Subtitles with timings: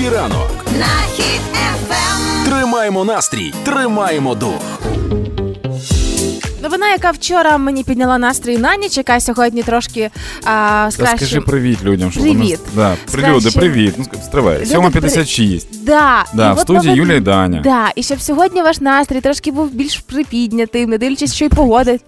[0.00, 0.64] Хеппі ранок.
[0.78, 2.44] на хід ефем.
[2.44, 4.80] Тримаємо настрій, тримаємо дух.
[6.70, 10.10] Новина, яка вчора мені підняла настрій на ніч, яка сьогодні трошки
[10.44, 12.36] а, з Та скажи привіт людям, що Привіт.
[12.38, 12.56] Вони...
[12.74, 13.94] Да, З люди, привіт.
[13.98, 14.58] Ну, стривай.
[14.60, 15.64] Люди 7.56.
[15.82, 17.60] Да, Да, і в от студії новин- Юлія і Даня.
[17.64, 21.92] Да, і щоб сьогодні ваш настрій трошки був більш припіднятим, не дивлячись, що й погода.
[21.92, 21.98] Та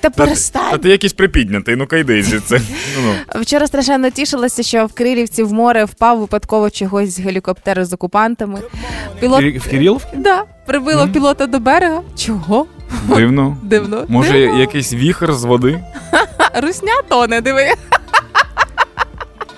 [0.00, 0.78] Та перестань.
[0.78, 2.60] ти якийсь припіднятий, ну кайди звідси.
[3.04, 3.40] Ну, ну.
[3.42, 8.60] Вчора страшенно тішилася, що в Крилівці в море впав випадково чогось з гелікоптера з окупантами.
[9.20, 10.02] Пілот В Кирилов?
[10.16, 12.02] да, прибило пілота до берега.
[12.18, 12.66] Чого?
[13.16, 13.56] Дивно.
[13.62, 14.04] Дивно.
[14.08, 14.58] Може, Дивно.
[14.58, 15.80] якийсь віхр з води?
[16.62, 17.74] Русня тоне, диви.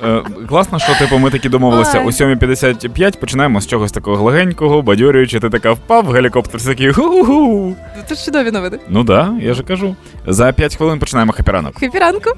[0.05, 2.05] Е, класно, що типу ми такі домовилися Ой.
[2.05, 7.75] о 7.55 починаємо з чогось такого легенького, бадьорюючи, ти така впав, гелікоптер такий ху-ху-ху.
[8.09, 8.79] Це ж чудові новини.
[8.89, 9.97] Ну да, я же кажу.
[10.27, 11.79] За 5 хвилин починаємо Happy ранок.
[11.81, 12.31] Happy ранку.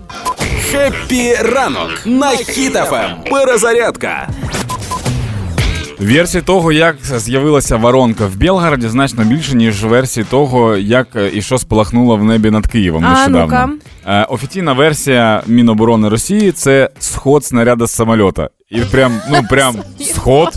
[0.70, 3.30] Happy ранок на Хіт FM.
[3.30, 4.28] Перезарядка.
[6.05, 11.43] Версій того, як з'явилася воронка в Білгороді, значно більше, ніж версії того, як е, і
[11.43, 13.73] що спалахнуло в небі над Києвом А, нещодавно.
[14.07, 18.49] Е, офіційна версія Міноборони Росії це сход снаряда з самольота.
[18.71, 20.49] І прям, ну прям сход,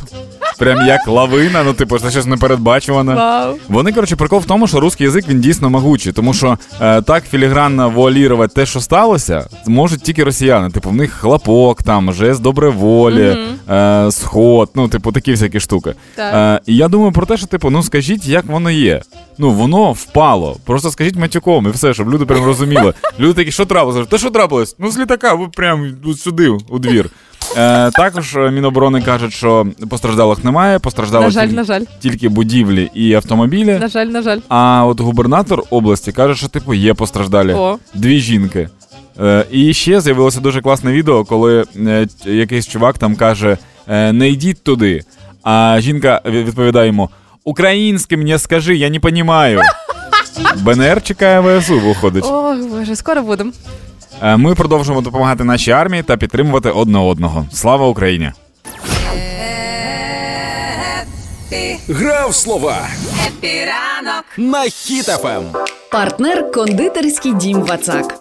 [0.57, 3.15] прям як лавина, ну типу, це щось непередбачуване.
[3.15, 3.55] Вау.
[3.67, 7.23] Вони, коротше, прикол в тому, що русский язык він дійсно могучий, тому що е, так
[7.29, 10.69] філігранно вуалірувати те, що сталося, можуть тільки росіяни.
[10.69, 13.37] Типу, в них хлопок, там, жест доброй воли,
[13.69, 15.93] е, сход, ну, типу, такі всякі штуки.
[16.15, 16.33] Так.
[16.35, 19.01] Е, і я думаю про те, що, типу, ну скажіть, як воно є.
[19.37, 20.57] Ну, воно впало.
[20.65, 22.93] Просто скажіть матюком і все, щоб люди прям розуміли.
[23.19, 24.05] Люди такі, що трапилося?
[24.05, 24.75] Та що трапилось?
[24.79, 27.09] Ну, з літака, ви прям сюди, у двір.
[27.57, 31.81] Е, також е, Міноборони кажуть, що постраждалих немає, постраждали На жаль, тільки, на жаль.
[31.99, 33.77] тільки будівлі і автомобілі.
[33.79, 34.39] На жаль, на жаль.
[34.49, 37.53] А от губернатор області каже, що типу є постраждалі.
[37.53, 37.77] О.
[37.93, 38.69] Дві жінки.
[39.19, 44.29] Е, і ще з'явилося дуже класне відео, коли е, якийсь чувак там каже: е, не
[44.29, 45.01] йдіть туди.
[45.43, 47.09] А жінка відповідає йому:
[47.43, 49.61] Українським мені скажи, я не понімаю.
[50.55, 52.25] БНР чекає ВСУ, виходить.
[52.27, 53.51] Ох, боже, скоро будемо.
[54.23, 57.45] Е, Ми продовжуємо допомагати нашій армії та підтримувати одне одного.
[57.51, 58.31] Слава Україні!
[61.89, 62.77] Грав слова
[63.27, 65.43] Епіранок на Хіт FM.
[65.91, 68.13] Партнер кондитерський дім Вацак.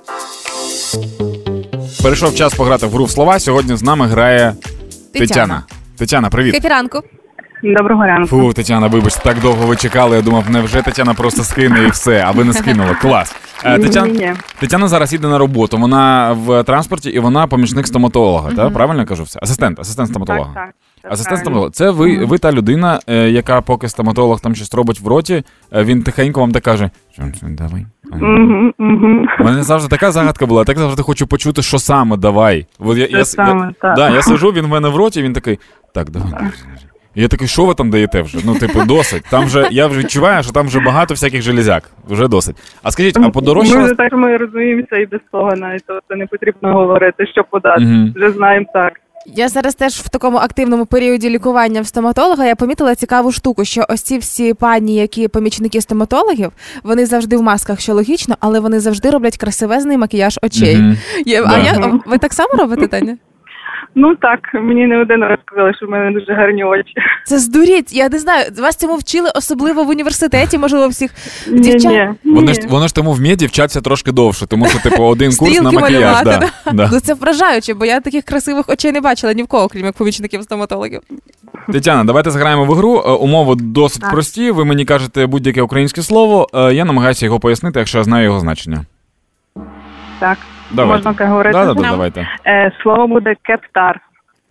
[2.02, 3.38] Перейшов час пограти в гру в слова.
[3.38, 4.54] Сьогодні з нами грає
[5.12, 5.26] Тетяна.
[5.28, 5.62] Тетяна.
[5.98, 6.54] Тетяна, привіт.
[6.54, 7.00] Хепіранку.
[7.62, 8.28] Доброго ранку.
[8.28, 10.16] Фу, Тетяна, вибач, так довго ви чекали.
[10.16, 12.94] Я думав, невже Тетяна просто скине і все, а ви не скинули.
[13.00, 13.34] Клас.
[13.64, 14.36] Е, Тетяна.
[14.58, 15.78] Тетяна зараз їде на роботу.
[15.78, 18.52] Вона в транспорті і вона помічник стоматолога.
[18.52, 18.72] Так?
[18.72, 19.38] Правильно я кажу все?
[19.42, 20.50] Асистент, асистент стоматолога.
[20.54, 20.70] Так,
[21.02, 21.12] так.
[21.12, 21.70] Асистент стоматолога.
[21.70, 25.84] Це ви, ви та людина, е, яка поки стоматолог там щось робить в роті, е,
[25.84, 27.86] він тихенько вам так каже: «Що, що, давай.
[29.40, 32.66] У мене завжди така загадка була, я так завжди хочу почути, що саме давай.
[32.78, 33.96] От я, я, саме, я, так.
[33.96, 35.58] Да, я сижу, він в мене в роті, він такий,
[35.94, 36.32] так, давай.
[37.16, 38.38] І я такий, що ви там даєте вже?
[38.44, 39.22] Ну, типу, досить.
[39.30, 41.90] Там вже я вже відчуваю, що там вже багато всяких железяк.
[42.08, 42.56] Вже досить.
[42.82, 46.72] А скажіть, а Ми вже так ми розуміємося і без того навіть тобто не потрібно
[46.74, 47.80] говорити, що подати.
[47.80, 48.12] Мгм.
[48.16, 48.92] Вже знаємо так.
[49.26, 52.46] Я зараз теж в такому активному періоді лікування в стоматолога.
[52.46, 56.52] Я помітила цікаву штуку, що ось ці всі пані, які помічники стоматологів,
[56.82, 60.76] вони завжди в масках, що логічно, але вони завжди роблять красивезний макіяж очей.
[60.76, 60.96] Мгм.
[61.26, 61.52] Я, Да.
[61.54, 63.16] А я ви так само робите, Таня?
[63.98, 66.92] Ну так, мені не один раз сказали, що в мене дуже гарні очі.
[67.24, 67.92] Це здуріть.
[67.92, 68.44] Я не знаю.
[68.58, 71.10] Вас цьому вчили особливо в університеті, можливо, всіх
[71.48, 71.92] Ні, дівчат.
[72.24, 75.36] ні, Вони ж вони ж тому в меді вчаться трошки довше, тому що, типу, один
[75.36, 76.22] курс на макіяж.
[76.24, 76.50] Да.
[76.72, 76.88] Да.
[76.92, 79.94] Ну це вражаюче, бо я таких красивих очей не бачила ні в кого, крім як
[79.94, 81.00] помічників стоматологів.
[81.72, 83.02] Тетяна, давайте зграємо в ігру.
[83.06, 84.10] Е, Умови досить Так.
[84.10, 84.50] прості.
[84.50, 86.48] Ви мені кажете будь-яке українське слово.
[86.54, 88.84] Е, Я намагаюся його пояснити, якщо я знаю його значення.
[90.18, 90.38] Так,
[90.70, 90.96] Давайте.
[91.08, 91.58] можна так говорити.
[91.58, 92.28] Да, да, да, давайте.
[92.46, 94.00] Е, слово буде кептар.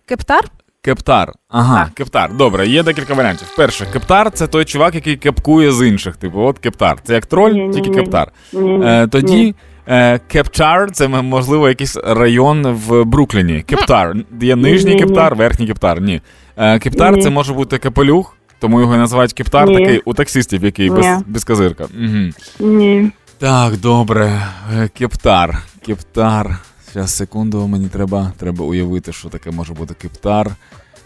[0.08, 0.40] Кептар?
[0.82, 1.32] Кептар.
[1.48, 2.32] Ага, кептар.
[2.32, 3.48] Добре, є декілька варіантів.
[3.56, 6.16] Перше, кептар це той чувак, який кепкує з інших.
[6.16, 6.96] Типу, от кептар.
[7.02, 7.72] Це як троль, Ні-ні-ні.
[7.74, 8.28] тільки кептар.
[8.52, 9.54] Ні, Е, тоді ні.
[9.88, 13.62] е, Кепчар це м- можливо якийсь район в Брукліні.
[13.62, 14.14] Кептар.
[14.40, 15.02] Є нижній Ні-ні.
[15.06, 16.00] кептар, верхній кептар.
[16.00, 16.20] Ні.
[16.56, 17.22] Е, кептар Ні.
[17.22, 19.78] це може бути капелюх, тому його і називають кептар, Ні.
[19.78, 21.16] такий у таксистів, який без, Ні.
[21.26, 21.84] без козирка.
[21.84, 22.70] Угу.
[22.72, 23.10] Ні.
[23.38, 24.42] Так, добре.
[24.76, 25.58] Е, Кептар.
[25.86, 26.58] Кептар.
[26.94, 30.50] Зараз, секунду, мені треба, треба уявити, що таке може бути кептар.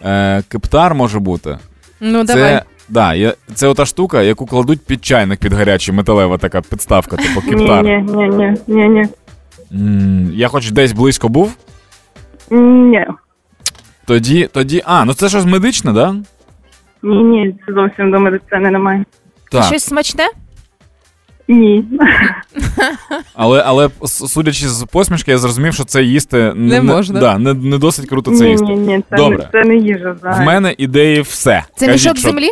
[0.05, 1.57] Е, кептар може бути.
[1.99, 2.61] Ну Це, давай.
[2.89, 7.41] да, є, це ота штука, яку кладуть під чайник під гарячий, металева така підставка, типу
[7.41, 7.83] кептар.
[7.85, 9.05] ні, ні, ні, ні, ні.
[9.73, 11.55] М, Я хоч десь близько був,
[12.51, 13.05] Ні.
[14.05, 14.81] тоді, тоді.
[14.85, 16.15] А, ну це щось медичне, да?
[17.03, 19.05] Ні, ні, це зовсім до медицини немає.
[19.51, 19.63] Так.
[19.63, 20.27] Щось смачне?
[21.47, 21.85] Ні.
[23.35, 27.19] Але, але судячи з посмішки, я зрозумів, що це їсти Не можна.
[27.19, 28.65] Да, не, не досить круто це Ні, їсти.
[28.65, 29.37] ні, ні, це, Добре.
[29.37, 31.63] Не, це не їжа В мене ідеї все.
[31.75, 32.49] Це Кажіть, мішок що- землі?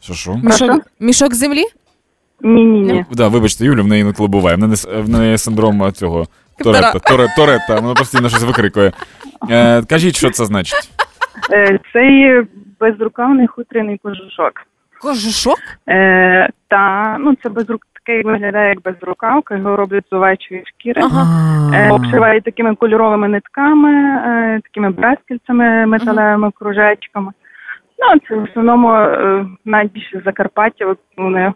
[0.00, 0.34] Що, що?
[0.34, 1.64] Мішок, мішок землі?
[2.40, 3.04] Ні, ні, ні.
[3.12, 4.56] Да, вибачте, Юлю, в неї інколи буває.
[4.56, 6.26] В неї, в неї синдром цього.
[6.58, 6.98] Торетта.
[6.98, 8.92] Торе, Торетта, вона постійно щось викрикує.
[9.50, 10.90] Е, кажіть, що це значить.
[11.52, 12.42] Е, Це
[12.80, 14.52] безрукавний хутряний кожушок.
[15.06, 15.58] Кожушок?
[15.88, 17.80] Е, та, ну, це безрук...
[17.92, 21.02] таке виглядає як безрукавка, його роблять з овечої шкіри.
[21.04, 21.24] Ага.
[21.74, 27.32] Е, обшивають такими кольоровими нитками, е, такими брескільцями, металевими кружечками.
[27.98, 30.94] Ну, це в основному е, найбільше Закарпаття.
[31.16, 31.52] Вони,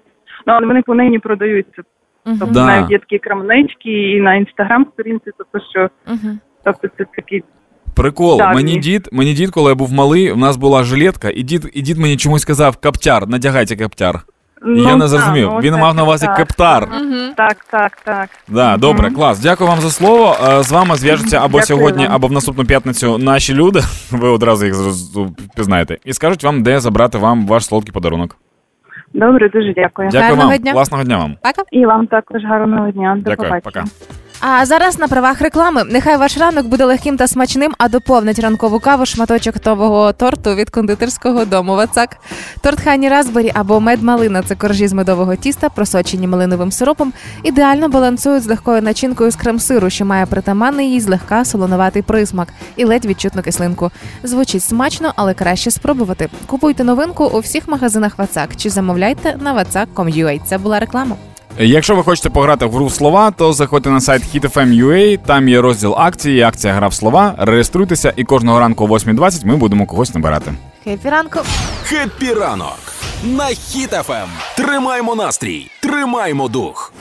[0.47, 1.83] ну, але вони понині продаються.
[2.25, 2.67] Тобто Да.
[2.67, 5.91] навіть є такі крамнички і на інстаграм-сторінці, тобто що
[6.65, 7.43] тобто це такі
[8.01, 8.79] Прикол, Так, мені ні.
[8.79, 11.99] дід, мені дід, коли я був малий, в нас була жилетка, і дід, і дід
[11.99, 14.21] мені чомусь сказав каптяр, надягайте каптяр.
[14.65, 15.49] ну, я не та, зрозумів.
[15.53, 16.37] ну, Він мав на увазі так.
[16.37, 16.89] кептар.
[17.37, 18.29] Так, так, так.
[18.49, 19.39] Да, добре, клас.
[19.41, 20.37] Дякую вам за слово.
[20.49, 22.15] Е, З вами зв'яжуться або Дякую сьогодні, вам.
[22.15, 23.81] або в наступну п'ятницю наші люди.
[24.11, 24.75] Ви одразу їх
[25.55, 25.97] впізнаєте.
[26.05, 28.37] І скажуть вам, де забрати вам ваш солодкий подарунок.
[29.15, 30.09] Добре, дуже дякую.
[30.13, 30.59] Дякую Гарного вам.
[30.59, 30.73] дня.
[30.73, 31.37] Класного дня вам.
[31.43, 31.63] Пока.
[31.73, 33.15] І вам також гарного дня.
[33.25, 33.63] До Дякую, побачення.
[33.65, 33.85] пока.
[34.43, 35.85] А зараз на правах реклами.
[35.85, 40.71] Нехай ваш ранок буде легким та смачним, а доповнить ранкову каву шматочок тового торту від
[40.71, 42.17] кондитерського дому Вацак.
[42.61, 47.89] Торт Хані Разбері або мед малина це коржі з медового тіста, просочені малиновим сиропом, ідеально
[47.89, 53.05] балансують з легкою начинкою з крем-сиру, що має притаманний їй злегка солонуватий присмак і ледь
[53.05, 53.91] відчутну кислинку.
[54.23, 56.29] Звучить смачно, але краще спробувати.
[56.47, 60.41] Купуйте новинку у всіх магазинах Вацак чи замовляйте на vatsak.com.ua.
[60.45, 61.17] Це була реклама.
[61.59, 65.61] Якщо ви хочете пограти в гру в слова, то заходьте на сайт hitfm.ua, там є
[65.61, 67.35] розділ акції, акція гра в слова.
[67.39, 70.53] Реєструйтеся, і кожного ранку о 8.20 ми будемо когось набирати.
[70.85, 71.39] Happy ранку!
[71.85, 72.79] Happy ранок
[73.25, 74.29] на Хіт FM.
[74.57, 76.93] Тримаємо настрій, тримаємо дух.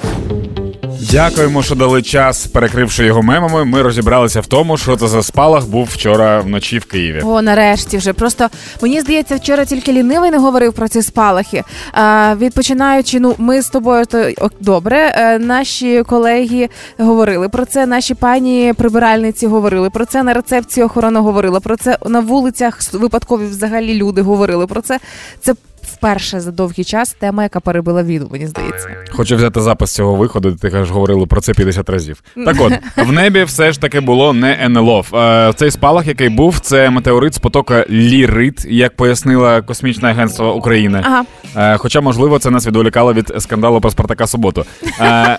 [1.02, 3.66] Дякуємо, що дали час, перекривши його мемами.
[3.66, 7.22] Ми розібралися в тому, що це за спалах був вчора вночі в Києві.
[7.26, 8.14] О, нарешті вже.
[8.14, 8.48] Просто
[8.82, 11.64] мені здається, вчора тільки лінивий не говорив про ці спалахи.
[11.92, 15.14] А, відпочинаючи, ну ми з тобою то добре.
[15.18, 17.86] Е, наші колеги говорили про це.
[17.86, 20.24] Наші пані прибиральниці говорили про це.
[20.24, 21.98] На рецепції охорона говорила про це.
[22.06, 25.00] На вулицях випадкові взагалі люди говорили про це.
[25.42, 25.54] Це
[25.84, 28.88] вперше за довгий час тема, яка перебила віду, мені здається.
[29.12, 32.24] Хочу взяти запис цього виходу, ти кажеш, говорили про це 50 разів.
[32.46, 32.74] Так от,
[33.08, 35.06] в небі все ж таки було не НЛО.
[35.14, 41.02] Е, Цей спалах, який був, це метеорит з потока Лірит, як пояснило космічне агентство України.
[41.06, 41.24] Ага.
[41.56, 44.66] Е, Хоча, можливо, це нас відволікало від скандалу про Спартака Суботу.
[45.02, 45.38] Е,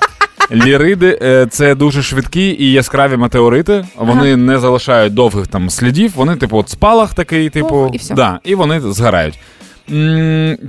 [0.52, 3.84] Ліриди це дуже швидкі і яскраві метеорити.
[3.96, 6.12] Вони не залишають довгих там слідів.
[6.16, 8.14] Вони, типу, от спалах такий, типу, Пух, і всьо.
[8.14, 9.38] да, і вони згорають.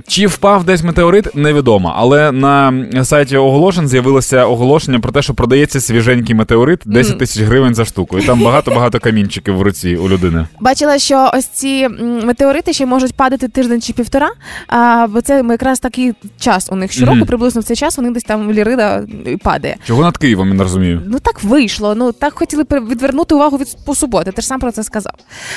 [0.06, 1.94] Чи впав десь метеорит, невідомо.
[1.96, 2.72] Але на
[3.04, 8.18] сайті оголошень з'явилося оголошення про те, що продається свіженький метеорит 10 тисяч гривень за штуку.
[8.18, 10.46] І там багато-багато камінчиків в руці у людини.
[10.60, 11.88] Бачила, що ось ці
[12.24, 14.30] метеорити ще можуть падати тиждень чи півтора,
[14.68, 18.22] а, бо це якраз такий час у них щороку, приблизно в цей час вони десь
[18.22, 19.04] там лірида
[19.42, 19.76] падає.
[19.86, 21.02] Чого над Києвом, я не розумію.
[21.06, 21.94] Ну так вийшло.
[21.94, 24.32] Ну так хотіли відвернути увагу від по суботи.
[24.32, 25.12] Ти ж сам про це сказав.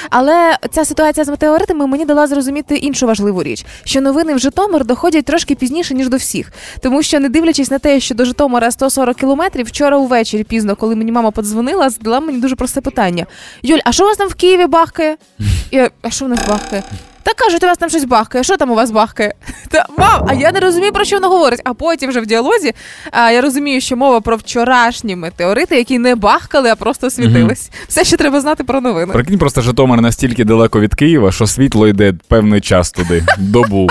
[0.10, 4.86] Але ця ситуація з метеоритами мені дала зрозуміти іншу важливу річ, що новини в Житомир
[4.86, 8.72] доходять трошки пізніше ніж до всіх, тому що не дивлячись на те, що до Житомира
[8.72, 13.26] 140 кілометрів, вчора увечері пізно, коли мені мама подзвонила, задала мені дуже просте питання:
[13.64, 15.18] Юль, а що у вас там в Києві бахкає?
[15.72, 16.84] Я, а що в нас бахкає?
[17.26, 18.44] Та кажуть, у вас там щось бахкає.
[18.44, 19.34] Що там у вас бахкає?
[19.70, 21.62] Та мам, а я не розумію, про що вона говорить.
[21.64, 22.74] А потім вже в діалозі
[23.12, 27.70] а, я розумію, що мова про вчорашні метеорити, які не бахкали, а просто світились.
[27.88, 29.14] Все, що треба знати про новини.
[29.14, 33.88] Прикинь, просто Житомир настільки далеко від Києва, що світло йде певний час туди, добу.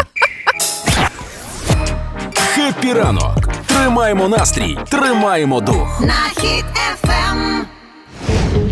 [2.54, 3.48] Хеппі ранок.
[3.66, 6.00] Тримаємо настрій, тримаємо дух.
[6.00, 7.66] на хід ефем.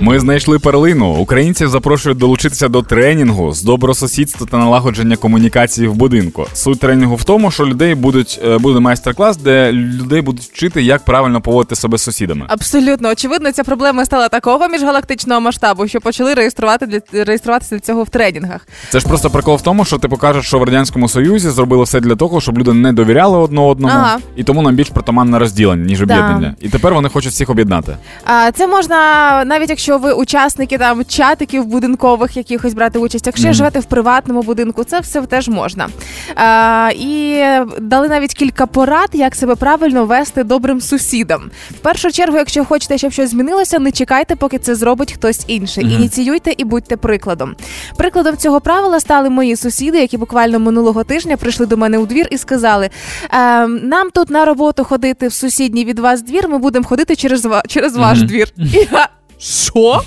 [0.01, 1.15] Ми знайшли перлину.
[1.15, 6.47] Українців запрошують долучитися до тренінгу з добросусідства та налагодження комунікації в будинку.
[6.53, 11.05] Суть тренінгу в тому, що людей будуть е, буде майстер-клас, де людей будуть вчити, як
[11.05, 12.45] правильно поводити себе з сусідами.
[12.49, 18.03] Абсолютно очевидно, ця проблема стала такого міжгалактичного масштабу, що почали реєструвати для реєструватися для цього
[18.03, 18.67] в тренінгах.
[18.91, 22.01] Це ж просто прикол в тому, що ти покажеш, що в радянському союзі зробили все
[22.01, 24.19] для того, щоб люди не довіряли одне одному, Ага.
[24.37, 26.55] і тому нам більш притаманне розділення, ніж об'єднання.
[26.61, 27.97] І тепер вони хочуть всіх об'єднати.
[28.25, 33.55] А це можна навіть якщо ви учасники там чатиків будинкових якихось брати участь, якщо Мгм.
[33.55, 35.89] живете в приватному будинку, це все теж можна.
[36.37, 37.43] А, і
[37.81, 41.51] дали навіть кілька порад, як себе правильно вести добрим сусідам.
[41.71, 45.85] В першу чергу, якщо хочете, щоб щось змінилося, не чекайте, поки це зробить хтось інший.
[45.85, 45.95] Мгм.
[45.95, 47.55] Ініціюйте і будьте прикладом.
[47.97, 52.29] Прикладом цього правила стали мої сусіди, які буквально минулого тижня прийшли до мене у двір
[52.31, 52.91] і сказали:
[53.33, 57.49] е, нам тут на роботу ходити в сусідній від вас двір, ми будемо ходити через
[57.69, 58.27] через ваш Мгм.
[58.27, 58.49] двір.
[58.59, 59.09] І я
[59.43, 60.01] що?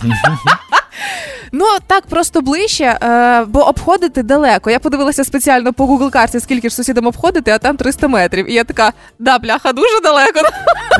[1.51, 4.69] Ну так просто ближче, е, бо обходити далеко.
[4.71, 8.51] Я подивилася спеціально по Google карті, скільки ж сусідам обходити, а там 300 метрів.
[8.51, 10.39] І я така, да, бляха, дуже далеко.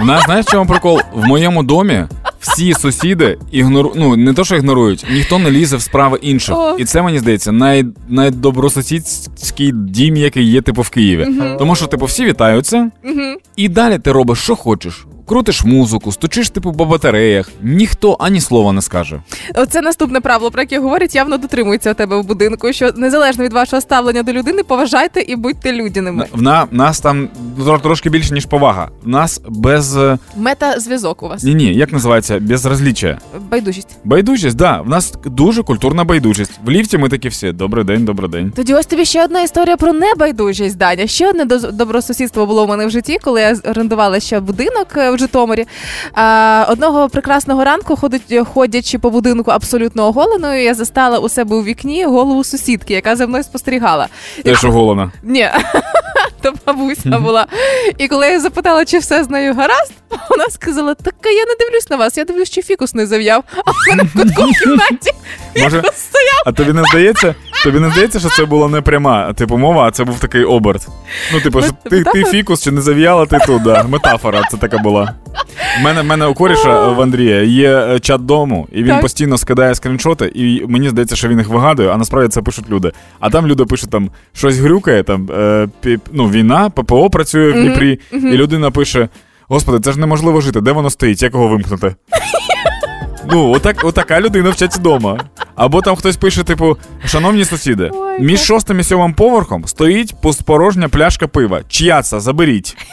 [0.01, 1.01] У нас знаєш, в чому прикол?
[1.13, 2.06] В моєму домі
[2.39, 3.94] всі сусіди ігнору...
[3.96, 6.56] ну не то, що ігнорують, ніхто не лізе в справи інших.
[6.58, 6.75] О.
[6.80, 7.86] І це мені здається най...
[8.08, 11.27] найдобросусідський дім, який є типу в Києві.
[11.60, 13.38] Тому що типу всі вітаються, Мгм.
[13.56, 15.06] і далі ти робиш, що хочеш.
[15.25, 19.22] Крутиш музику, стучиш типу по батареях, ніхто ані слова не скаже.
[19.55, 22.74] Оце наступне правило, про яке говорять, явно дотримується у тебе в будинку.
[22.74, 26.27] Що незалежно від вашого ставлення до людини, поважайте і будьте людяними.
[26.34, 27.29] В на нас там
[27.84, 28.89] трошки більше, ніж повага.
[29.03, 31.44] В нас без е, Мета-зв'язок у вас.
[31.44, 33.20] ні, ні, як називається, безразліччя.
[33.51, 33.98] Байдужість.
[34.03, 34.82] Байдужість, да.
[34.82, 36.51] В нас дуже культурна байдужість.
[36.65, 37.51] В ліфті ми такі всі.
[37.51, 38.53] Добрий день, добрий день.
[38.55, 41.08] Тоді ось тобі ще одна історія про небайдужість, Даня.
[41.08, 45.20] Ще одне добросусідство було у мене в житті, коли я орендувала ще будинок е, в
[45.20, 45.66] Житомирі.
[46.14, 51.64] А, одного прекрасного ранку, ходить, ходячи по будинку абсолютно оголеною, я застала у себе у
[51.64, 54.08] вікні голову сусідки, яка за мною спостерігала.
[54.44, 55.12] Теж оголена.
[55.24, 55.50] Ні,
[56.42, 57.48] то бабуся була.
[57.98, 59.94] І коли я запитала, чи все з нею гаразд,
[60.30, 63.44] вона сказала: так я не дивлюсь на вас, я дивлюсь, чи фікус не зав'яв.
[63.66, 65.12] А в мене в кутку в кімнаті
[65.58, 66.44] Може, стояв.
[66.46, 67.36] а тобі не здається?
[67.64, 70.88] Тобі не здається, що це була не пряма типу мова, а це був такий оберт.
[71.34, 73.84] Ну, типу, що ти, ти фікус чи не зав'яла, ти тут, да.
[73.84, 75.14] Метафора, це така була.
[75.80, 79.02] В мене, мене у коріша в Андрія є е, чат дому, і він Так.
[79.02, 82.92] постійно скидає скріншоти, і мені здається, що він їх вигадує, а насправді це пишуть люди.
[83.20, 87.54] А там люди пишуть там щось грюкає, там е, пі- ну, війна, ППО працює в
[87.54, 89.10] Дніпрі, і людина пише:
[89.48, 91.96] Господи, це ж неможливо жити, де воно стоїть, як його вимкнути?
[93.32, 95.20] Ну, отак, отака людина вчать вдома.
[95.56, 100.90] Або там хтось пише, типу, шановні сусіди, Ой, між шостим і сьомим поверхом стоїть пустпорожня
[100.90, 101.62] пляшка пива.
[101.68, 102.20] Чия це?
[102.20, 102.78] Заберіть.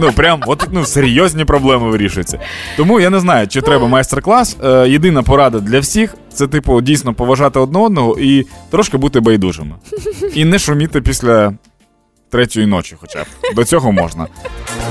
[0.00, 2.40] Ну, прям, от ну, серйозні проблеми вирішуються.
[2.76, 4.56] Тому я не знаю, чи треба майстер-клас.
[4.64, 9.74] Е, єдина порада для всіх це, типу, дійсно поважати одне одного і трошки бути байдужими.
[10.34, 11.52] І не шуміти після
[12.30, 13.26] третьої ночі, хоча б.
[13.54, 14.26] До цього можна.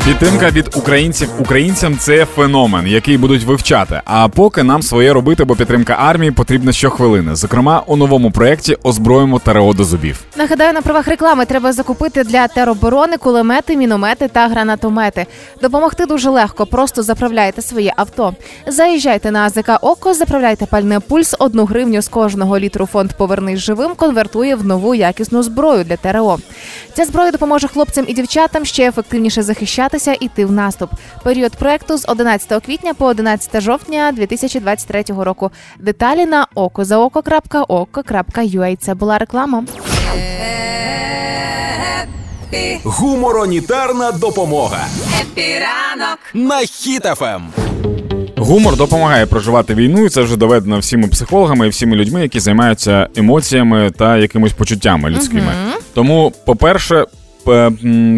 [0.05, 4.01] Підтримка від українців українцям це феномен, який будуть вивчати.
[4.05, 7.35] А поки нам своє робити, бо підтримка армії потрібна щохвилини.
[7.35, 10.19] Зокрема, у новому проєкті озброїмо ТРО до зубів.
[10.37, 15.25] Нагадаю, на правах реклами треба закупити для тероборони кулемети, міномети та гранатомети.
[15.61, 16.65] Допомогти дуже легко.
[16.65, 18.33] Просто заправляйте своє авто.
[18.67, 21.35] Заїжджайте на АЗК Око, заправляйте пальне пульс.
[21.39, 26.37] Одну гривню з кожного літру фонд Повернись живим конвертує в нову якісну зброю для ТРО.
[26.93, 30.89] Ця зброя допоможе хлопцям і дівчатам ще ефективніше захищатися і йти в наступ.
[31.23, 35.51] Період проекту з 11 квітня по 11 жовтня 2023 року.
[35.79, 38.77] Деталі на okozaoko.oko.ua.
[38.77, 39.63] Це була реклама.
[42.83, 44.85] Гуморонітарна допомога
[45.21, 46.19] Happy ранок.
[46.33, 46.65] на Ем.
[46.65, 47.41] Хіт FM.
[48.37, 53.07] Гумор допомагає проживати війну, і це вже доведено всіми психологами і всіми людьми, які займаються
[53.15, 55.51] емоціями та якимись почуттями людськими.
[55.93, 57.05] Тому, по-перше,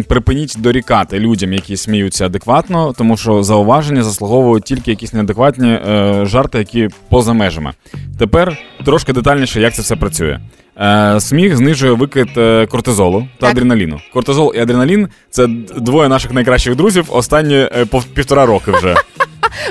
[0.08, 6.58] припиніть дорікати людям, які сміються адекватно, тому що зауваження заслуговують тільки якісь неадекватні е, жарти,
[6.58, 7.72] які поза межами.
[8.18, 10.40] Тепер трошки детальніше, як це все працює.
[10.80, 13.50] Е, сміх знижує викид е, кортизолу та Так.
[13.50, 14.00] адреналіну.
[14.12, 18.96] Кортизол і адреналін це двоє наших найкращих друзів останні е, півтора роки вже.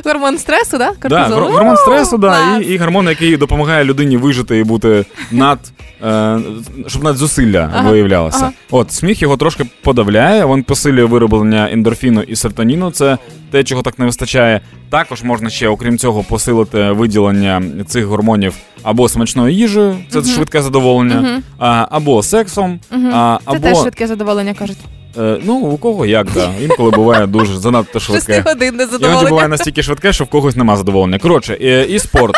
[0.06, 0.92] Гормон стресу, да?
[1.10, 5.60] Да, гор- гормон стресу, да, і, і гормон, який допомагає людині вижити і бути над,
[6.06, 6.40] е,
[6.88, 8.38] щоб над зусилля Ага, виявлялося.
[8.42, 8.52] ага.
[8.72, 12.92] От сміх його трошки подавляє, він посилює вироблення ендорфіну і серотоніну.
[12.92, 13.18] Це
[13.52, 14.62] те, чого так не вистачає.
[14.90, 18.54] Також можна ще, окрім цього, посилити виділення цих гормонів
[18.84, 24.54] або смачною їжею, це швидке задоволення, а, або сексом, а, Це або теж швидке задоволення,
[24.54, 24.78] кажуть.
[25.18, 26.52] Е, ну у кого як, да.
[26.62, 28.34] Інколи буває дуже занадто швидке.
[28.36, 29.30] Шести годин не Іноді задоволення.
[29.30, 31.20] буває настільки швидке, що в когось нема задоволення.
[31.20, 32.36] Коротше, і, і спорт.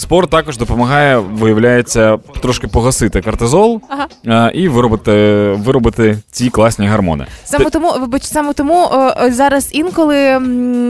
[0.00, 4.48] Спорт також допомагає, виявляється, трошки погасити кортизол Ага.
[4.48, 5.12] е, і виробити,
[5.58, 7.26] виробити ці класні гормони.
[7.44, 10.38] Саме тому, вибач, саме тому о, о, зараз інколи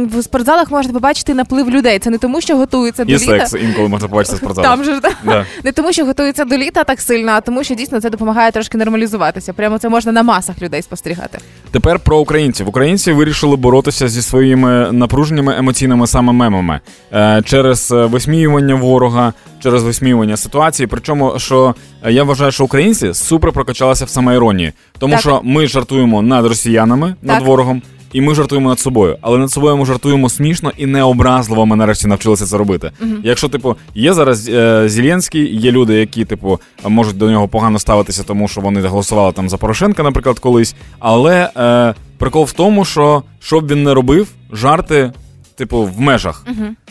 [0.06, 1.98] в спортзалах можна побачити наплив людей.
[1.98, 3.46] Це не тому, що готуються до І літа.
[3.46, 4.70] секс інколи можна побачити в спортзалах.
[4.70, 5.10] Там же да.
[5.24, 5.46] Да.
[5.64, 8.78] не тому, що готуються до літа так сильно, а тому, що дійсно це допомагає трошки
[8.78, 9.52] нормалізуватися.
[9.52, 11.38] Прямо це можна на масах людей спостерігати.
[11.70, 12.68] Тепер про українців.
[12.68, 16.80] Українці вирішили боротися зі своїми напруженнями емоційними саме мемами
[17.12, 20.86] е, через е, висміювання ворога, через висміювання ситуації.
[20.86, 25.20] Причому, що е, я вважаю, що українці супер прокачалися в самоіронії, тому Так.
[25.20, 27.82] що ми жартуємо над росіянами, над ворогом.
[28.12, 31.66] І ми жартуємо над собою, але над собою ми жартуємо смішно і необразливо.
[31.66, 32.90] Ми нарешті навчилися це робити.
[33.22, 38.22] Якщо, типу, є зараз е, Зеленський, є люди, які, типу, можуть до нього погано ставитися,
[38.22, 40.74] тому що вони голосували там за Порошенка, наприклад, колись.
[40.98, 45.12] Але е, прикол в тому, що що б він не робив, жарти,
[45.60, 46.44] типу, в межах.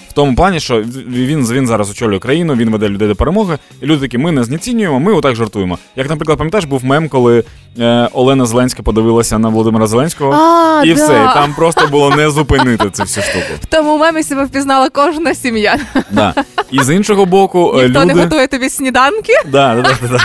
[0.10, 3.86] В тому плані, що він, він зараз очолює країну, він веде людей до перемоги, і
[3.86, 5.78] люди такі, ми не знецінюємо, ми отак жартуємо.
[5.96, 7.44] Як, наприклад, пам'ятаєш, був мем, коли
[7.80, 10.94] е, Олена Зеленська подивилася на Володимира Зеленського, А, і да.
[10.94, 13.46] все, і там просто було не зупинити цю всю штуку.
[13.62, 15.80] В тому мемі себе впізнала кожна сім'я.
[16.12, 16.34] Да.
[16.72, 18.14] І з іншого боку, е, Ніхто люди.
[18.14, 19.34] не готує тобі сніданки.
[19.46, 20.22] Да, да, да, да, да.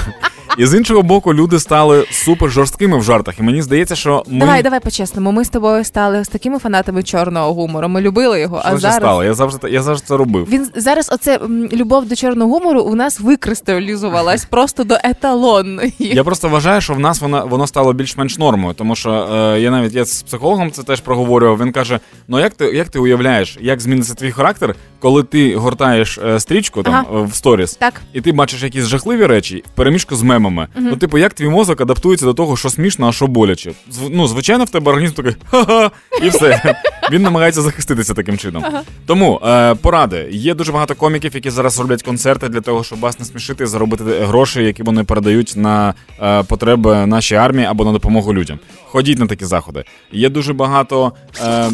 [0.59, 3.39] І з іншого боку, люди стали супер жорсткими в жартах.
[3.39, 5.33] І мені здається, що ми Давай, давай по-чесному.
[5.33, 7.89] Ми з тобою стали з такими фанатами чорного гумору.
[7.89, 8.97] Ми любили його, Що а зараз.
[8.97, 9.25] стало?
[9.25, 10.47] Я завжди я завжди це робив.
[10.51, 11.39] Він зараз оце
[11.73, 15.93] любов до чорного гумору у нас викристалізувалась просто до еталонної.
[15.99, 19.71] Я просто вважаю, що в нас воно, воно стало більш-менш нормою, тому що е, я
[19.71, 21.59] навіть я з психологом це теж проговорював.
[21.61, 26.19] Він каже: ну як ти як ти уявляєш, як зміниться твій характер, коли ти гортаєш
[26.19, 27.21] е, стрічку там Ага.
[27.21, 27.95] е, в сторіс, Так.
[28.13, 30.44] і ти бачиш якісь жахливі речі в переміжку з мемами.
[30.77, 33.71] Ну, типу, як твій мозок адаптується до того, що смішно, а що боляче?
[33.93, 35.91] Зв- ну, звичайно, в тебе організм такий ха-ха,
[36.23, 36.75] і все.
[37.11, 38.65] Він намагається захиститися таким чином.
[39.07, 40.29] Тому е, поради.
[40.31, 44.63] Є дуже багато коміків, які зараз роблять концерти для того, щоб вас насмішити, заробити гроші,
[44.65, 48.59] які вони передають на е, потреби нашої армії або на допомогу людям.
[48.85, 49.85] Ходіть на такі заходи.
[50.13, 51.13] Є дуже багато
[51.47, 51.71] е,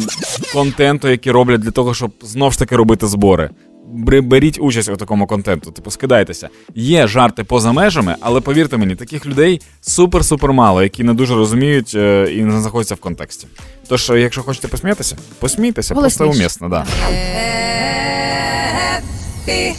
[0.53, 3.49] контенту, які роблять для того, щоб знов ж таки робити збори.
[3.93, 6.49] Беріть участь у такому контенту, типу скидайтеся.
[6.75, 11.91] Є жарти поза межами, але повірте мені, таких людей супер-супер мало, які не дуже розуміють
[11.95, 13.47] е, і не знаходяться в контексті.
[13.87, 16.85] Тож, е, якщо хочете посміятися, посмійтеся, просто умісно, да.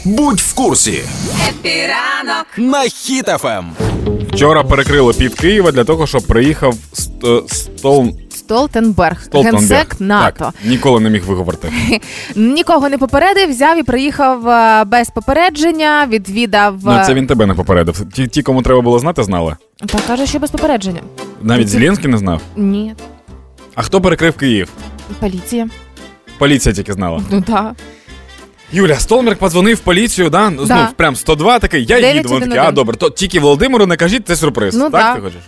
[0.05, 1.01] Будь в курсі
[1.49, 2.45] Happy ранок.
[2.57, 2.89] на Ем.
[2.89, 3.63] Хіт FM.
[4.33, 6.75] Вчора перекрили пів Києва для того, щоб приїхав
[7.47, 9.59] стол Столтенберг, Столтенберг.
[9.69, 10.35] генсек НАТО.
[10.39, 11.71] Так, ніколи не міг виговорити.
[12.35, 16.79] Нікого не попередив, взяв і приїхав е, без попередження, відвідав.
[16.85, 18.05] Ну е, це він тебе не попередив.
[18.13, 19.55] Ті, ті, кому треба було знати, знали.
[19.85, 21.01] Та каже, що без попередження.
[21.41, 22.41] Навіть Зеленський не знав.
[22.55, 22.95] Ні,
[23.75, 24.69] А хто перекрив Київ?
[25.19, 25.67] поліція.
[26.37, 27.21] Поліція тільки знала.
[27.31, 27.73] Ну так.
[28.71, 30.49] Юля, Столмерк подзвонив в поліцію, да?
[30.49, 30.89] Ну, Да.
[30.95, 32.07] прям 102 такий, я їду.
[32.07, 32.67] Вони такі, 911.
[32.67, 34.75] а добре, то тільки Володимиру не кажіть, це сюрприз.
[34.75, 35.15] Ну, так да.
[35.15, 35.41] ти хочеш?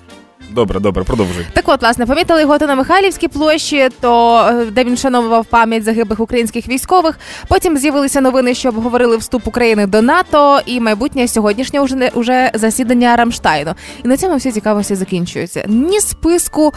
[0.56, 1.46] Добре, добре, продовжуй.
[1.54, 5.84] Так от, власне, помітили його то на Михайлівській площі, то е, де він вшановував пам'ять
[5.84, 7.20] загиблих українських військових.
[7.48, 12.52] Потім з'явилися новини, що обговорили вступ України до НАТО і майбутнє сьогоднішнє уже не уже
[12.54, 13.74] засідання Рамштайну.
[14.04, 15.66] І на цьому всі цікавості закінчуються.
[15.68, 16.74] Ні списку,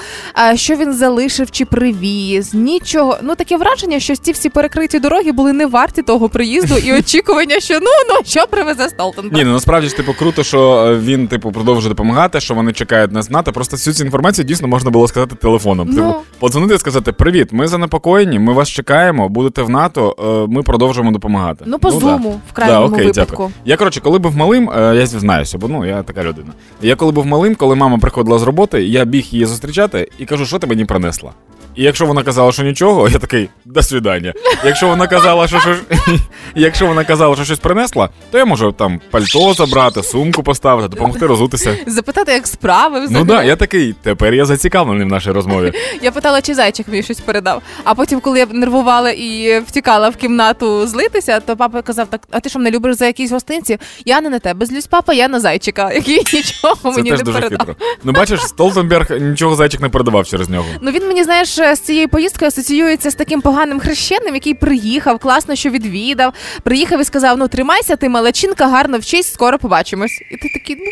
[0.54, 3.16] що він залишив чи привіз, нічого.
[3.22, 7.60] Ну таке враження, що ці всі перекриті дороги були не варті того приїзду і очікування,
[7.60, 9.36] що ну ну що привезе Столтенберг.
[9.36, 13.12] Ні, ну насправді ж типу круто, що е, він типу продовжує допомагати, що вони чекають
[13.12, 13.52] нас НАТО.
[13.52, 15.88] Просто всю цю інформацію дійсно можна було сказати телефоном.
[15.90, 15.96] Ну.
[15.96, 20.62] Типу, подзвонити і сказати: Привіт, ми занепокоєні, ми вас чекаємо, будете в НАТО, е, ми
[20.62, 21.64] продовжуємо допомагати.
[21.66, 23.30] Ну, по ну, зуму, в крайньому да, окей, випадку.
[23.30, 23.50] Дякую.
[23.64, 26.52] Я коротше, коли був малим, е, я знаюся, бо ну я така людина.
[26.82, 30.46] Я коли був малим, коли мама приходила з роботи, я біг її зустрічати і кажу,
[30.46, 31.32] що ти мені принесла.
[31.78, 34.34] І якщо вона казала, що нічого, я такий до свідання.
[34.64, 35.78] Якщо вона казала, що щось,
[36.54, 41.26] якщо вона казала, що щось принесла, то я можу там пальто забрати, сумку поставити, допомогти
[41.26, 41.76] розутися.
[41.86, 43.24] Запитати, як справи взагалі.
[43.28, 45.72] Ну да, я такий, тепер я зацікавлений в нашій розмові.
[46.02, 47.62] Я питала, чи зайчик мені щось передав.
[47.84, 52.40] А потім, коли я нервувала і втікала в кімнату злитися, то папа казав: так, а
[52.40, 53.78] ти що мене любиш за якісь гостинці?
[54.04, 57.24] Я не на тебе злюсь, папа, я на зайчика, який нічого Це мені теж не
[57.24, 57.58] дуже передав.
[57.58, 57.76] хитро.
[58.04, 60.66] Ну бачиш, Столтенберг нічого зайчик не передавав через нього.
[60.80, 65.54] Ну він мені, знаєш, з цією поїздкою асоціюється з таким поганим хрещеним, який приїхав, класно,
[65.54, 66.32] що відвідав.
[66.62, 70.20] Приїхав і сказав: ну тримайся, ти малачинка, гарно вчись, скоро побачимось.
[70.30, 70.90] І ти такий, ну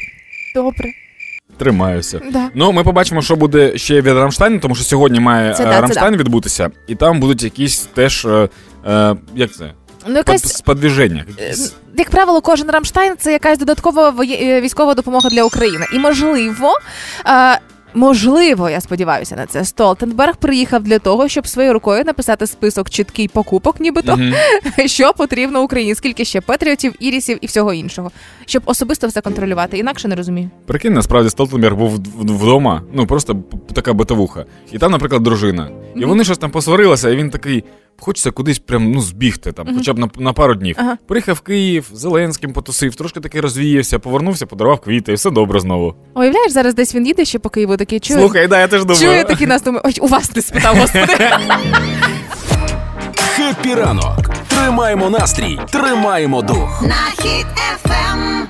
[0.62, 0.92] добре.
[1.58, 2.20] Тримаюся.
[2.32, 2.50] Да.
[2.54, 5.72] Ну, ми побачимо, що буде ще від Рамштайну, тому що сьогодні має Це е, да,
[5.72, 8.24] це Рамштайн відбутися, і там будуть якісь теж.
[8.24, 8.48] Е,
[8.86, 9.72] е, як це?
[10.06, 11.24] Ну, якась Под, сподвіження.
[11.96, 15.86] як правило, кожен Рамштайн це якась додаткова е, військова допомога для України.
[15.92, 16.74] І можливо.
[17.26, 17.60] Е,
[17.94, 19.64] можливо, я сподіваюся на це.
[19.64, 24.18] Столтенберг приїхав для того, щоб своєю рукою написати список чіткий покупок, нібито
[24.86, 28.10] що потрібно Україні, скільки ще патріотів, ірісів і всього іншого,
[28.46, 29.78] щоб особисто все контролювати.
[29.78, 30.50] Інакше не розумію.
[30.66, 33.36] Прикинь, насправді Столтенберг був вдома, ну просто
[33.72, 34.44] така битовуха.
[34.72, 35.70] І там, наприклад, дружина.
[35.96, 37.64] І вони щось там посварилися, і він такий.
[38.00, 40.76] Хочеться кудись прям ну збігти там, хоча б на, на пару днів.
[40.78, 40.96] Ага.
[41.08, 45.94] Приїхав в Київ, Зеленським потусив, трошки таки розвіявся, повернувся, подарував квіти, і все добре знову.
[46.14, 48.20] Уявляєш, зараз десь він їде ще по Києву такий чує.
[48.20, 49.00] Слухай, да, я теж думаю.
[49.06, 51.30] Чує такий нас думає, ой, у вас не спитав, господи.
[53.36, 54.30] Хеппі ранок.
[54.48, 56.82] Тримаємо настрій, тримаємо дух.
[56.82, 58.46] На хід ефем.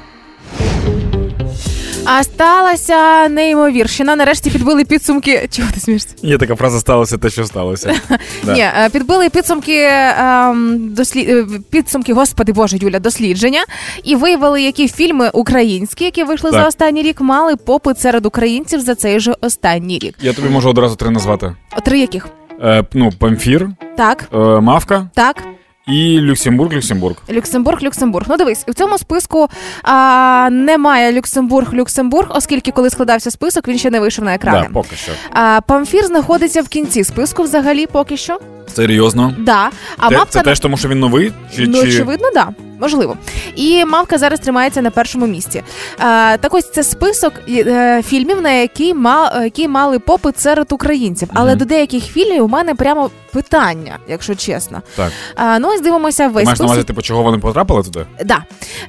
[2.09, 4.17] А сталася неймовірщина.
[4.17, 5.49] Нарешті підбили підсумки.
[5.51, 6.15] Чого ти смієшся?
[6.23, 7.95] Є така фраза сталося те, що сталося.
[8.45, 8.55] Да.
[8.55, 9.89] Ні, е, підбили підсумки
[10.19, 13.65] ем, е, підсумки, господи Боже, Юля, дослідження,
[14.05, 16.61] і виявили, які фільми українські, які вийшли Так.
[16.61, 20.15] за останній рік, мали попит серед українців за цей же останній рік.
[20.21, 22.29] Я тобі можу одразу три назвати: Три яких?
[22.63, 25.43] е, ну, Памфір, Так, е, Мавка так.
[25.87, 27.17] І Люксембург, Люксембург.
[27.31, 28.27] Люксембург, Люксембург.
[28.29, 29.49] Ну дивись, в цьому списку
[29.83, 34.61] а, немає Люксембург, Люксембург, оскільки коли складався список, він ще не вийшов на екрани.
[34.63, 35.13] Да, поки що.
[35.31, 38.39] А, Памфір знаходиться в кінці списку взагалі поки що.
[38.75, 39.35] Серйозно.
[39.39, 39.71] Да.
[39.99, 41.33] А Те- мапка це теж тому, що він новий?
[41.57, 41.89] Чи, Ну, чи...
[41.89, 42.49] очевидно, да.
[42.81, 43.17] Можливо.
[43.55, 45.63] І мавка зараз тримається на першому місці.
[46.01, 51.29] Е, так ось це список е, фільмів, на які, ма, які мали попит серед українців.
[51.35, 51.59] Але Мгм.
[51.59, 54.83] до деяких фільмів у мене прямо питання, якщо чесно.
[54.97, 55.13] Так.
[55.39, 56.87] Е, ну, ось дивимося Ти весь маєш на увазі, список.
[56.87, 58.07] типу, чого вони потрапили туди?
[58.25, 58.37] Да.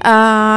[0.05, 0.09] Е,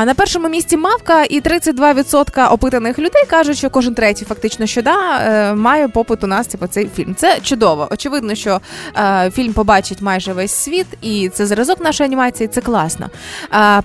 [0.07, 5.19] на першому місці мавка, і 32% опитаних людей кажуть, що кожен третій фактично що да,
[5.21, 7.15] е, має попит у нас типу, цей фільм.
[7.15, 7.89] Це чудово.
[7.91, 8.61] Очевидно, що
[8.97, 13.11] е, фільм побачить майже весь світ, і це зразок нашої анімації, це класно.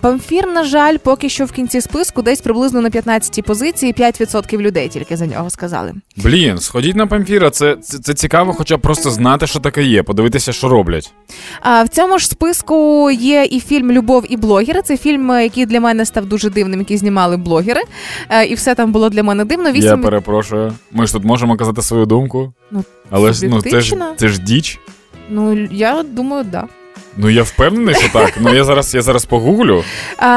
[0.01, 4.87] Памфір, на жаль, поки що в кінці списку десь приблизно на 15-й позиції 5% людей
[4.89, 5.93] тільки за нього сказали.
[6.17, 10.03] Блін, сходіть на Памфіра, це, це, це цікаво, хоча б просто знати, що таке є,
[10.03, 11.13] подивитися, що роблять.
[11.61, 14.81] А в цьому ж списку є і фільм Любов і блогери.
[14.81, 17.81] Це фільм, який для мене став дуже дивним, який знімали блогери.
[18.29, 19.69] Е, І все там було для мене дивно.
[19.69, 20.73] Я перепрошую.
[20.91, 22.53] Ми ж тут можемо казати свою думку.
[22.71, 24.79] Ну, Але ж ну це ж це ж діч.
[25.29, 26.67] Ну я думаю, да.
[27.17, 28.33] Ну я впевнений, що так.
[28.39, 29.83] Ну я зараз я зараз погуглю.
[30.17, 30.27] А,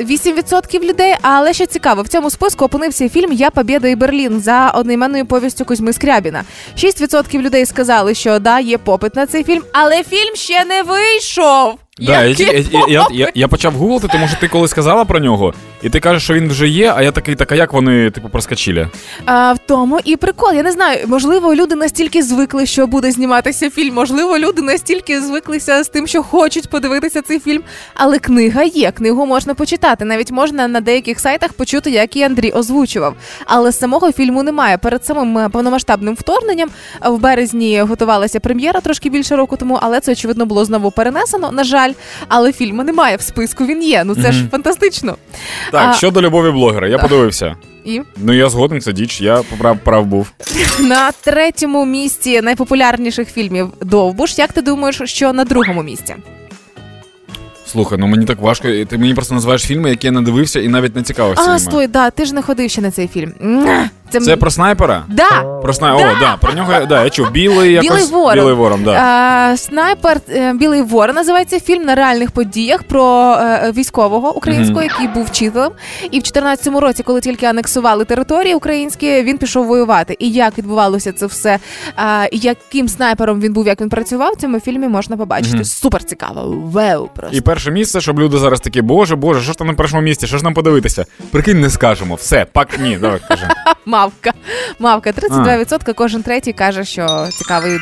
[0.00, 4.70] 8% людей, але ще цікаво, в цьому списку опинився фільм Я Побєда і Берлін за
[4.70, 6.44] одноіменною повістю Кузьми Скрябіна.
[6.76, 11.74] 6% людей сказали, що да, є попит на цей фільм, але фільм ще не вийшов.
[11.98, 15.90] Да, я, я, я, я, почав гуглити, тому що ти коли сказала про нього, і
[15.90, 18.88] ти кажеш, що він вже є, а я такий, так а як вони, типу, проскочили?
[19.24, 20.52] А, в тому і прикол.
[20.54, 23.94] Я не знаю, можливо, люди настільки звикли, що буде зніматися фільм.
[23.94, 27.62] Можливо, люди настільки звиклися з тим, що хочуть подивитися цей фільм.
[27.94, 30.04] Але книга є, книгу можна почитати.
[30.04, 33.14] Навіть можна на деяких сайтах почути, як і Андрій озвучував.
[33.46, 34.78] Але самого фільму немає.
[34.78, 36.68] Перед самим е, повномасштабним вторгненням
[37.04, 41.52] е, в березні готувалася прем'єра трошки більше року тому, але це очевидно було знову перенесено.
[41.52, 41.85] На жаль,
[42.28, 43.66] але фільму немає в списку.
[43.66, 44.04] Він є.
[44.04, 45.16] Ну це ж фантастично.
[45.72, 47.56] Так, А- щодо любові блогера, я подивився.
[47.84, 50.32] І Ну я згоден, це діч, я поправ прав був.
[50.80, 54.38] На третьому місці найпопулярніших фільмів Довбуш.
[54.38, 56.14] Як ти думаєш, що на другому місці?
[57.66, 58.68] Слухай, ну мені так важко.
[58.68, 61.42] Ти мені просто називаєш фільми, які я не дивився і навіть не цікавився.
[61.42, 61.58] А, ними.
[61.58, 63.32] стой, да, ти ж не ходив ще на цей фільм.
[64.10, 65.04] Це, Це про снайпера?
[65.08, 65.42] да.
[65.62, 66.12] Про снайпера.
[66.12, 67.30] О, да, про нього да, я чув.
[67.30, 67.88] Білий якось.
[67.90, 68.34] Білий ворон.
[68.34, 68.92] Білий ворон, да.
[68.92, 74.88] А, снайпер е, Білий Ворон називається фільм на реальних подіях про е, військового українського, Мгм.
[74.90, 75.72] який був вчителем.
[76.10, 80.16] І в 14-му році, коли тільки анексували території українські, він пішов воювати.
[80.18, 81.58] І як відбувалося це все,
[81.96, 85.54] а, і яким снайпером він був, як він працював, в цьому фільмі можна побачити.
[85.56, 85.64] Мгм.
[85.64, 86.42] Супер цікаво.
[86.64, 87.36] Веу просто.
[87.36, 90.26] І перше місце, щоб люди зараз такі, боже, боже, що ж там на першому місці,
[90.26, 91.04] що ж нам подивитися?
[91.30, 92.14] Прикинь, не скажемо.
[92.14, 93.48] Все, пак, ні, давай, кажи.
[93.96, 94.32] Мавка.
[94.78, 95.10] Мавка.
[95.10, 97.78] 32% кожен третій каже, що цікавий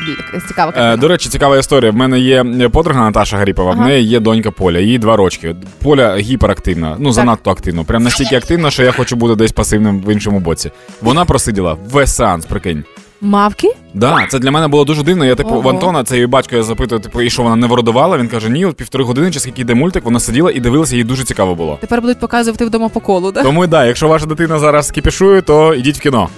[0.47, 0.97] цікава Е, картина.
[0.97, 1.91] до речі, цікава історія.
[1.91, 5.55] В мене є подруга Наташа Гаріпова, в неї є донька Поля, їй два рочки.
[5.83, 7.83] Поля гіперактивна, ну занадто активна.
[7.83, 10.71] Прям настільки активна, що я хочу бути десь пасивним в іншому боці.
[11.01, 12.83] Вона просиділа весь сеанс, прикинь.
[13.25, 13.71] Мавки?
[13.93, 15.25] Да, це для мене було дуже дивно.
[15.25, 15.61] Я типу Ого.
[15.61, 18.17] в Антона, це її батько, я запитую, типу, і що вона не вородувала.
[18.17, 21.03] Він каже, ні, от півтори години, чи скільки йде мультик, вона сиділа і дивилася, їй
[21.03, 21.77] дуже цікаво було.
[21.81, 23.43] Тепер будуть показувати вдома по колу, да?
[23.43, 26.29] Тому да, якщо ваша дитина зараз кіпішує, то йдіть в кіно.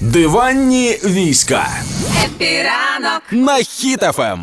[0.00, 1.66] Диванні війська
[2.24, 3.22] Епіранок.
[3.32, 3.64] на Ем.
[3.64, 4.40] Хіт FM.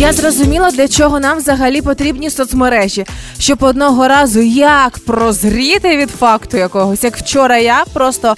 [0.00, 3.04] Я зрозуміла, для чого нам взагалі потрібні соцмережі,
[3.38, 8.34] щоб одного разу як прозріти від факту якогось, як вчора я просто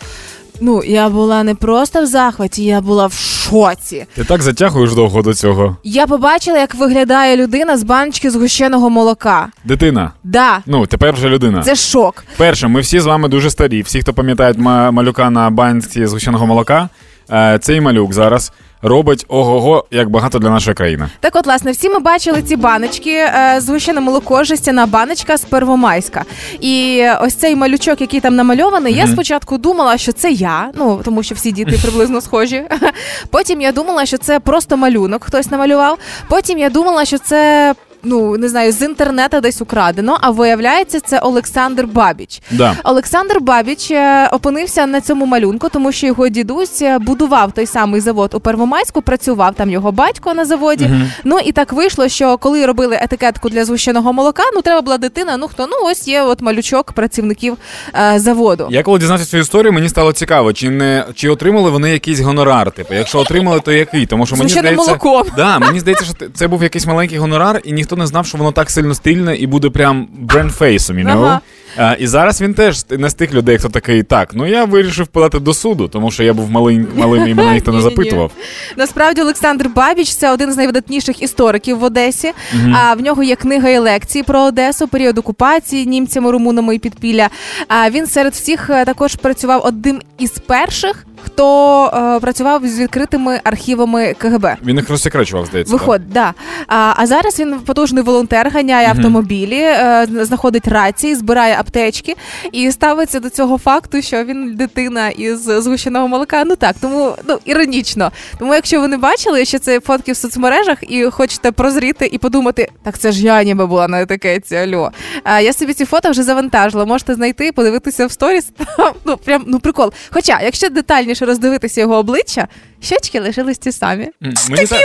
[0.61, 4.07] Ну, я була не просто в захваті, я була в шоці.
[4.15, 5.77] Ти так затягуєш довго до цього.
[5.85, 9.49] Я побачила, як виглядає людина з баночки згущеного молока.
[9.65, 10.13] Дитина.
[10.25, 11.63] Да, Ну, тепер вже людина.
[11.63, 12.25] це шок.
[12.37, 13.83] Перше, ми всі з вами дуже старі.
[13.83, 16.89] Всі, хто пам'ятають ма- малюка на банці згущеного молока,
[17.33, 21.09] е, цей малюк зараз робить ого-го, як багато для нашої країни.
[21.21, 26.25] Так от, власне, всі ми бачили ці баночки, е, згущене молоко, жестяна баночка з Первомайська.
[26.61, 31.23] І ось цей малючок, який там намальований, я спочатку думала, що це я, ну тому
[31.23, 32.63] що всі діти приблизно схожі.
[33.31, 35.99] Потім я думала, що це просто малюнок, хтось намалював.
[36.29, 37.75] Потім я думала, що це.
[38.05, 42.43] Ну, не знаю, з інтернету десь украдено, а виявляється, це Олександр Бабіч.
[42.51, 42.77] Да.
[42.85, 48.01] Олександр Бабіч е, опинився на цьому малюнку, тому що його дідусь е, будував той самий
[48.01, 50.91] завод у Первомайську, працював там його батько на заводі.
[51.25, 55.37] Ну і так вийшло, що коли робили етикетку для згущеного молока, ну треба була дитина.
[55.37, 57.57] Ну хто ну ось є от малючок працівників
[57.95, 58.69] е, заводу.
[58.71, 62.71] Я коли дізнався цю історію, мені стало цікаво, чи не чи отримали вони якийсь гонорар.
[62.71, 64.07] Типу, якщо отримали, то який?
[64.07, 65.27] Тому що мені здається, молоком.
[65.37, 68.53] Да, мені здається, що це був якийсь маленький гонорар, і ніхто не знав, що воно
[68.53, 71.23] так сильно стильне і буде прям брендфейсом, you know?
[71.23, 71.41] Ага.
[71.77, 75.07] А, і зараз він теж не з тих людей, хто такий, так, ну я вирішив
[75.07, 78.33] подати до суду, тому що я був малим, малим і мене ніхто не запитував.
[78.77, 82.33] Насправді Олександр Бабіч це один з найвидатніших істориків в Одесі.
[82.75, 87.29] А в нього є книга і лекції про Одесу, період окупації німцями, румунами і підпілля.
[87.69, 93.41] А він серед всіх е, також працював одним із перших, хто е, працював з відкритими
[93.45, 94.57] архівами КГБ.
[94.65, 95.73] Він їх розсекречував, здається.
[95.73, 95.81] так?
[95.81, 96.35] Виходить, да.
[96.67, 102.17] А, а зараз він потужний волонтер, ганяє автомобілі, е, знаходить рації, збирає аптечки
[102.53, 106.45] і ставиться до цього факту, що він дитина із згущеного молока.
[106.45, 108.13] Ну так, тому ну іронічно.
[108.39, 112.69] Тому, якщо ви не бачили ще це фотки в соцмережах і хочете прозріти і подумати,
[112.85, 114.57] так це ж я ніби була на етикетці.
[114.57, 114.93] Альо.
[115.25, 116.85] А, я собі ці фото вже завантажила.
[116.85, 118.49] Можете знайти, подивитися в сторіс.
[119.05, 119.93] Ну прям ну прикол.
[120.11, 122.49] Хоча, якщо детальніше роздивитися його обличчя,
[122.83, 124.09] щечки лишились ті самі.
[124.21, 124.81] Мені так,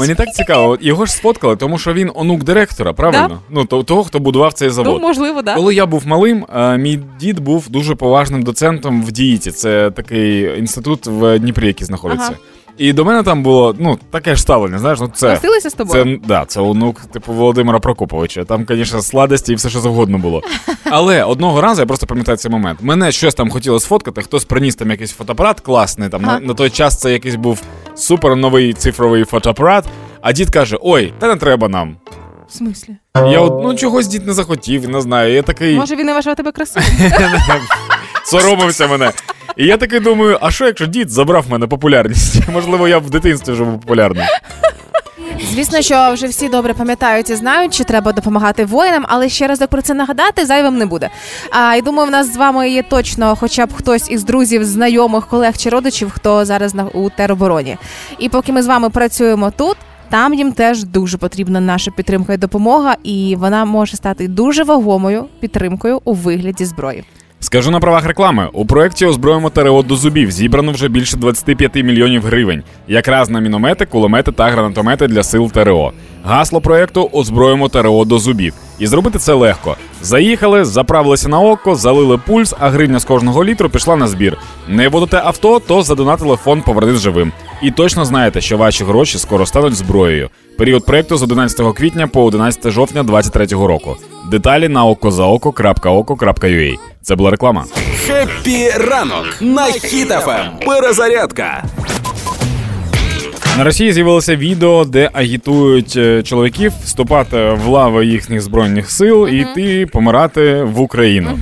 [0.00, 0.68] мені так цікаво.
[0.68, 3.40] От Його ж сфоткали, тому що він онук директора, правильно?
[3.50, 4.94] Ну, то- того, хто будував цей завод.
[5.02, 5.54] Ну, можливо, да.
[5.54, 9.50] Коли я був малим, е, мій дід був дуже поважним доцентом в діїті.
[9.50, 12.26] Це такий інститут в Дніпрі, який знаходиться.
[12.26, 12.36] Ага.
[12.78, 14.78] І до мене там було ну таке ж ставлення.
[14.78, 16.04] Знаєш, ну це Носилися з тобою?
[16.04, 18.44] Це да, це онук типу Володимира Прокоповича.
[18.44, 20.42] Там, звісно, сладості і все, що завгодно було.
[20.84, 22.78] Але одного разу я просто пам'ятаю цей момент.
[22.82, 26.08] Мене щось там хотіло сфоткати, хтось приніс там якийсь фотоапарат класний.
[26.08, 26.40] Там Ага.
[26.40, 27.62] на, на той час це якийсь був
[27.94, 29.84] супер новий цифровий фотоапарат.
[30.20, 31.96] А дід каже: Ой, та не треба нам.
[32.48, 32.96] В смислі?
[33.16, 35.34] Я от ну чогось дід не захотів, не знаю.
[35.34, 36.88] Я такий Може, він не вважав тебе красивим?
[38.24, 39.12] соромився мене.
[39.56, 42.48] І я такий думаю, а що якщо дід забрав мене популярність?
[42.52, 44.24] Можливо, я в дитинстві вже був популярним.
[45.52, 49.68] Звісно, що вже всі добре пам'ятають і знають, що треба допомагати воїнам, але ще разок
[49.68, 51.10] про це нагадати зайвим не буде.
[51.50, 55.26] А і думаю, в нас з вами є точно, хоча б хтось із друзів, знайомих,
[55.26, 57.76] колег чи родичів, хто зараз на у теробороні.
[58.18, 59.76] І поки ми з вами працюємо тут.
[60.10, 65.26] Там їм теж дуже потрібна наша підтримка і допомога, і вона може стати дуже вагомою
[65.40, 67.04] підтримкою у вигляді зброї.
[67.44, 72.22] Скажу на правах реклами: у проєкті озброїмо ТРО до зубів зібрано вже більше 25 мільйонів
[72.22, 75.92] гривень, якраз на міномети, кулемети та гранатомети для сил ТРО.
[76.26, 78.54] Гасло проєкту озброїмо ТРО до зубів.
[78.78, 79.76] І зробити це легко.
[80.02, 84.36] Заїхали, заправилися на око, залили пульс, а гривня з кожного літру пішла на збір.
[84.68, 87.32] Не водите авто, то задонатили фонд «Повернись живим.
[87.62, 90.30] І точно знаєте, що ваші гроші скоро стануть зброєю.
[90.58, 93.96] Період проєкту з 11 квітня по 11 жовтня 2023 року.
[94.30, 96.76] Деталі на okozaoko.oko.ua.
[97.02, 97.64] Це була реклама.
[98.06, 100.46] Happy ранок на Хіт FM.
[100.66, 101.64] Перезарядка.
[103.58, 109.38] На Росії з'явилося відео, де агітують е, чоловіків вступати в лави їхніх збройних сил і
[109.38, 111.38] йти помирати в Україну.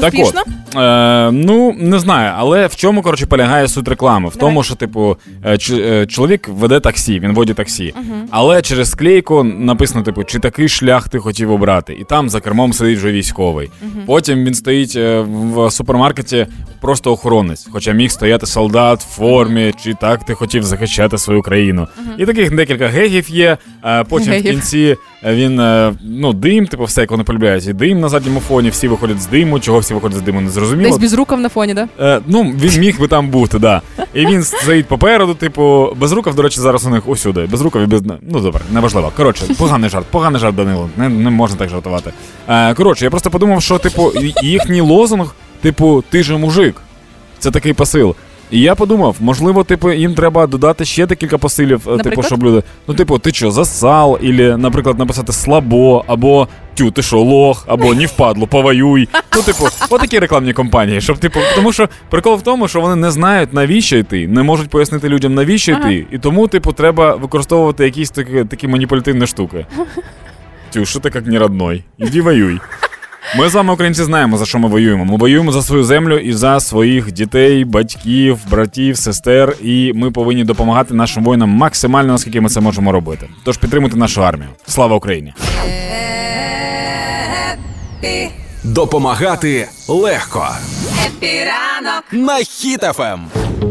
[0.00, 0.34] Так от,
[0.76, 4.28] е, ну не знаю, але в чому коротше полягає суть реклами?
[4.28, 4.40] В Давай.
[4.40, 7.94] тому, що типу е, ч- е, чоловік веде таксі, він водить таксі,
[8.30, 12.72] але через склейку написано, типу, чи такий шлях ти хотів обрати, і там за кермом
[12.72, 13.70] сидить вже військовий.
[14.06, 16.46] Потім він стоїть в супермаркеті
[16.80, 21.88] просто охоронець, хоча міг стояти солдат в формі, чи так ти хотів захищати свою країну.
[22.18, 23.56] І таких декілька гегів є.
[23.84, 24.50] е, Потім в Гегів.
[24.50, 27.66] кінці е, він е, ну дим, типу, все як вони полюбляють.
[27.66, 29.60] І дим на задньому фоні, всі виходять з диму.
[29.60, 30.90] Чого всі виходять з диму, не зрозуміло.
[30.90, 31.88] Десь без рукав на фоні, да?
[32.00, 33.82] Е, ну, він міг би там бути, да.
[34.14, 37.46] І він стоїть попереду, типу, безрукав, до речі, зараз у них усюди.
[37.46, 38.02] Безрукав і без.
[38.02, 39.12] Ну, добре, неважливо.
[39.16, 40.90] Коротше, поганий жарт, поганий жарт, Данило.
[40.96, 42.12] Не, не можна так жартувати.
[42.48, 46.76] Е, коротше, я просто подумав, що, типу, і- їхній лозунг, типу, ти же мужик.
[47.38, 48.16] Це такий посил.
[48.50, 52.62] І я подумав, можливо, типу, їм треба додати ще декілька посилів, е, типу, щоб люди.
[52.88, 57.94] Ну, типу, ти що, засал, або, наприклад, написати слабо, або тю, ти що, лох, або
[57.94, 59.08] ні впадло, повоюй.
[59.36, 61.00] Ну, типу, отакі рекламні компанії.
[61.00, 64.68] Щоб, типу, тому що прикол в тому, що вони не знають, навіщо йти, не можуть
[64.70, 65.90] пояснити людям, навіщо Ага.
[65.90, 66.06] йти.
[66.10, 69.66] І тому, типу, треба використовувати якісь такі, такі маніпулятивні штуки.
[70.70, 71.84] Тю, що ти як не родной?
[71.98, 72.60] Іди воюй.
[73.38, 75.04] Ми з вами, українці, знаємо, за що ми воюємо.
[75.04, 79.56] Ми воюємо за свою землю і за своїх дітей, батьків, братів, сестер.
[79.62, 83.28] І ми повинні допомагати нашим воїнам максимально, наскільки ми це можемо робити.
[83.44, 84.48] Тож підтримуйте нашу армію.
[84.66, 85.34] Слава Україні!
[87.98, 88.28] Happy,
[88.64, 90.48] Допомагати легко.
[91.06, 92.04] Happy ранок.
[92.12, 93.20] На Хіт FM.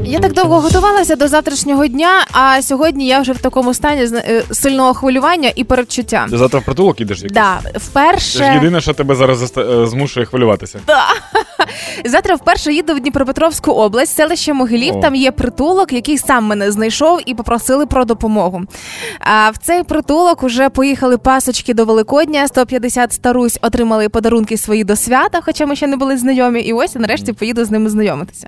[0.05, 4.43] Я так довго готувалася до завтрашнього дня, а сьогодні я вже в такому стані е,
[4.51, 6.27] сильного хвилювання і передчуття.
[6.29, 7.17] Ти завтра в притулок ідеш?
[7.17, 7.33] якийсь?
[7.33, 10.79] Да, вперше що тебе зараз заста- змушує хвилюватися.
[12.05, 14.95] завтра вперше їду в Дніпропетровську область, селище Могилів.
[14.95, 15.01] О.
[15.01, 18.61] Там є притулок, який сам мене знайшов і попросили про допомогу.
[19.19, 22.47] А в цей притулок уже поїхали пасочки до Великодня.
[22.47, 26.61] 150 старусь отримали подарунки свої до свята, хоча ми ще не були знайомі.
[26.61, 28.47] І ось я нарешті поїду з ними знайомитися.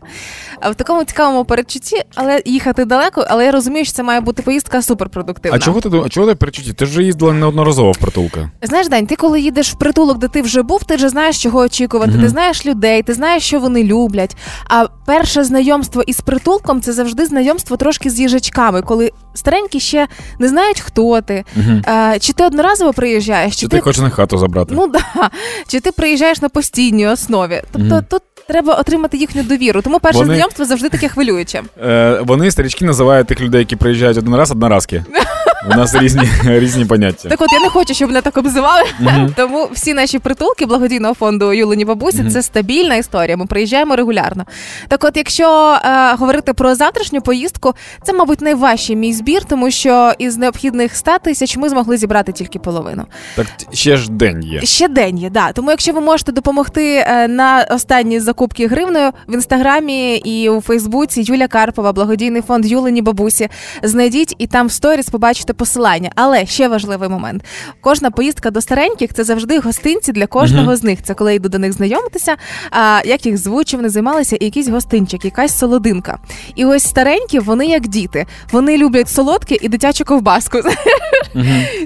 [0.71, 4.81] В такому цікавому передчутті, але їхати далеко, але я розумію, що це має бути поїздка
[4.81, 5.57] суперпродуктивна.
[5.57, 6.73] А чого ти а чого ти перечуті?
[6.73, 8.51] Ти вже їздила неодноразово в притулка.
[8.61, 11.59] Знаєш, Дань, ти коли їдеш в притулок, де ти вже був, ти вже знаєш, чого
[11.59, 12.11] очікувати.
[12.11, 12.21] Мгм.
[12.21, 14.37] Ти знаєш людей, ти знаєш, що вони люблять.
[14.69, 20.07] А перше знайомство із притулком це завжди знайомство трошки з їжачками, коли старенькі ще
[20.39, 21.43] не знають, хто ти.
[21.55, 21.81] Угу.
[21.85, 24.73] А, чи ти одноразово приїжджаєш, чи, Чи ти хочеш на хату забрати?
[24.75, 25.29] ну да,
[25.67, 27.61] чи ти приїжджаєш на постійній основі.
[27.71, 28.05] Тобто Мгм.
[28.09, 29.81] тут треба отримати їхню довіру.
[29.81, 31.61] Тому перше Вони- знайомство завжди таке хвилююче.
[31.83, 35.03] Е, вони, старічки, називають тих людей, які приїжджають один раз, одноразки.
[35.65, 37.29] У нас різні, різні поняття.
[37.29, 38.83] Так от я не хочу, щоб мене так обзивали.
[39.35, 43.37] Тому всі наші притулки благодійного фонду Юлені Бабусі це стабільна історія.
[43.37, 44.45] Ми приїжджаємо регулярно.
[44.87, 50.13] Так, от, якщо е, говорити про завтрашню поїздку, це, мабуть, найважчий мій збір, тому що
[50.19, 53.05] із необхідних 100 тисяч ми змогли зібрати тільки половину.
[53.35, 54.61] Так ще ж день є.
[54.61, 55.51] Ще день є, да.
[55.51, 61.21] Тому якщо ви можете допомогти е, на останні закупки гривною в інстаграмі і у Фейсбуці
[61.21, 63.49] Юля Карпова, благодійний фонд Юлені Бабусі.
[63.83, 66.11] Знайдіть і там в сторіс побачите посилання.
[66.15, 67.43] Але ще важливий момент:
[67.81, 70.99] кожна поїздка до стареньких це завжди гостинці для кожного з них.
[71.03, 72.35] Це коли я йду до них знайомитися,
[72.71, 76.17] а, як їх звуть, чим вони займалися, і якийсь гостинчик, якась солодинка.
[76.55, 78.25] І ось старенькі, вони як діти.
[78.51, 80.57] Вони люблять солодке і дитячу ковбаску.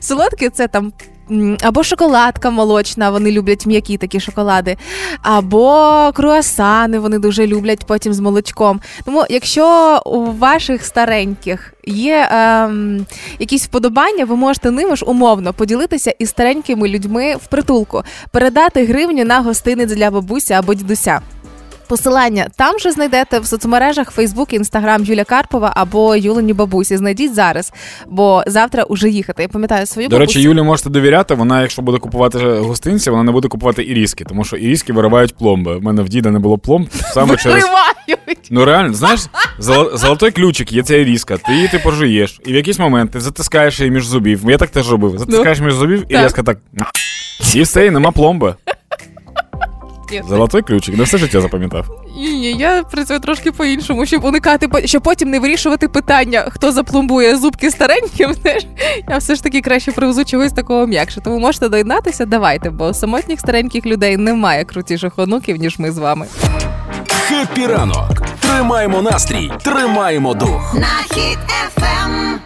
[0.02, 0.94] Солодке це там.
[1.62, 4.78] Або шоколадка молочна, вони люблять м'які такі шоколади,
[5.22, 8.82] або круасани вони дуже люблять потім з молочком.
[9.06, 13.06] Тому, якщо у ваших стареньких є ем,
[13.40, 19.26] якісь вподобання, ви можете ними ж умовно поділитися із старенькими людьми в притулку, передати гривню
[19.26, 21.22] на гостинець для бабуся або дідуся.
[21.92, 26.98] Посилання там же знайдете в соцмережах Facebook, Instagram Юля Карпова або Юлені бабусі.
[26.98, 27.74] Знайдіть зараз,
[28.08, 29.42] бо завтра уже їхати.
[29.42, 31.34] Я пам'ятаю свою До речі, Юлі можете довіряти.
[31.34, 35.76] Вона, якщо буде купувати гостинці, вона не буде купувати іріски, тому що іріски виривають пломби.
[35.76, 37.66] У мене в діда не було пломб саме через.
[38.50, 39.20] Ну реально, знаєш,
[39.60, 43.20] золо- золотой ключик, є ця іріска, ти її типу жуєш, і в якийсь момент ти
[43.20, 44.42] затискаєш її між зубів.
[44.50, 45.20] Я так теж робив.
[45.20, 46.26] Затискаєш між зубів і Так.
[46.26, 46.58] різко так.
[47.56, 48.56] І все, і нема пломби.
[50.30, 51.86] Золотой ключик, на все життя запам'ятав.
[52.18, 57.38] Ні, ні, я працюю трошки по-іншому, щоб уникати, щоб потім не вирішувати питання, хто запломбує
[57.38, 58.34] зубки стареньким.
[58.34, 58.66] Знаєш,
[59.10, 61.22] я все ж таки краще привезу чогось такого м'якше.
[61.22, 66.26] Тому можете доєднатися, давайте, бо самотніх стареньких людей немає крутіших онуків, ніж ми з вами.
[67.08, 68.22] Happy ранок.
[68.40, 70.76] Тримаємо настрій, тримаємо дух.
[70.80, 72.40] На Хіт FM.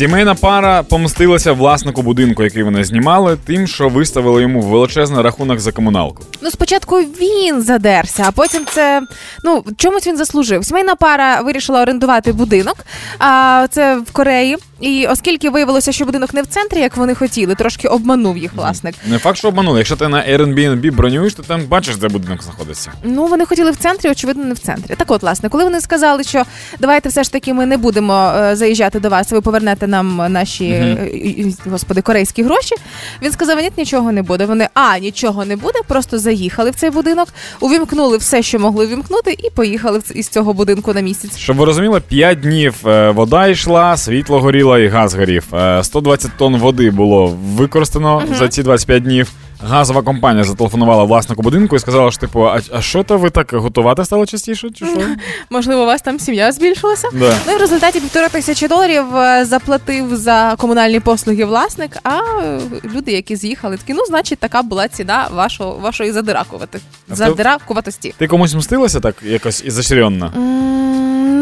[0.00, 5.72] Сімейна пара помстилася власнику будинку, який вони знімали, тим, що виставили йому величезний рахунок за
[5.72, 6.22] комуналку.
[6.42, 9.02] Ну, спочатку він задерся, а потім це
[9.44, 10.64] ну чомусь він заслужив.
[10.64, 12.76] Сімейна пара вирішила орендувати будинок.
[13.18, 14.56] А це в Кореї.
[14.80, 18.94] І оскільки виявилося, що будинок не в центрі, як вони хотіли, трошки обманув їх власник.
[19.06, 19.78] Не факт, що обманули.
[19.78, 22.92] Якщо ти на Airbnb бронюєш, то там бачиш, де будинок знаходиться.
[23.04, 24.94] Ну, вони хотіли в центрі, очевидно, не в центрі.
[24.94, 26.42] Так от, власне, коли вони сказали, що
[26.78, 30.64] давайте все ж таки ми не будемо е, заїжджати до вас, ви повернете нам наші
[30.64, 32.74] е, і, господи, корейські гроші.
[33.22, 34.46] Він сказав: ні, нічого не буде.
[34.46, 37.28] Вони а нічого не буде, просто заїхали в цей будинок,
[37.60, 41.36] увімкнули все, що могли увімкнути, і поїхали із цього будинку на місяць.
[41.36, 45.54] Щоб ви розуміли, 5 днів е, вода йшла, світло горіло і газ горів.
[45.54, 49.32] Е, 120 тонн води було використано за ці 25 днів.
[49.62, 53.52] Газова компанія зателефонувала власнику будинку і сказала, що типу, а, а що то ви так
[53.52, 54.70] готувати стали частіше?
[54.70, 55.00] Чи що?
[55.50, 57.08] Можливо, у вас там сім'я збільшилася?
[57.12, 57.34] Да.
[57.46, 62.60] Ну і в результаті півтора тисячі доларів е, заплатив за комунальні послуги власник, а е,
[62.94, 66.80] люди, які з'їхали, такі, ну, значить, така була ціна вашого, вашої задиракувати.
[67.08, 68.14] Задиракуватості.
[68.18, 70.32] Ти комусь мстилася так якось ізощренно?
[70.36, 70.70] М,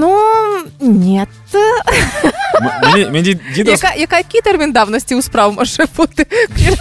[0.00, 0.18] Ну,
[0.81, 1.26] ні.
[2.54, 6.26] М- Мені, мені дід, дід Яка, яка, який термін давності у справ може бути?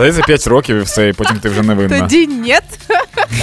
[0.00, 2.00] здається, 5 років і все, і потім ти вже не винна.
[2.00, 2.54] Тоді ні.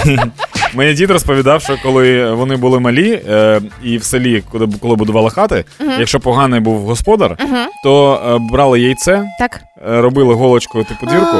[0.74, 5.30] Мені дід розповідав, що коли вони були малі, е, і в селі, коли, коли будували
[5.30, 5.64] хати,
[5.98, 7.36] якщо поганий був господар,
[7.84, 9.60] то е, брали яйце, Так.
[9.88, 11.36] Е, робили голочкою типу дірку,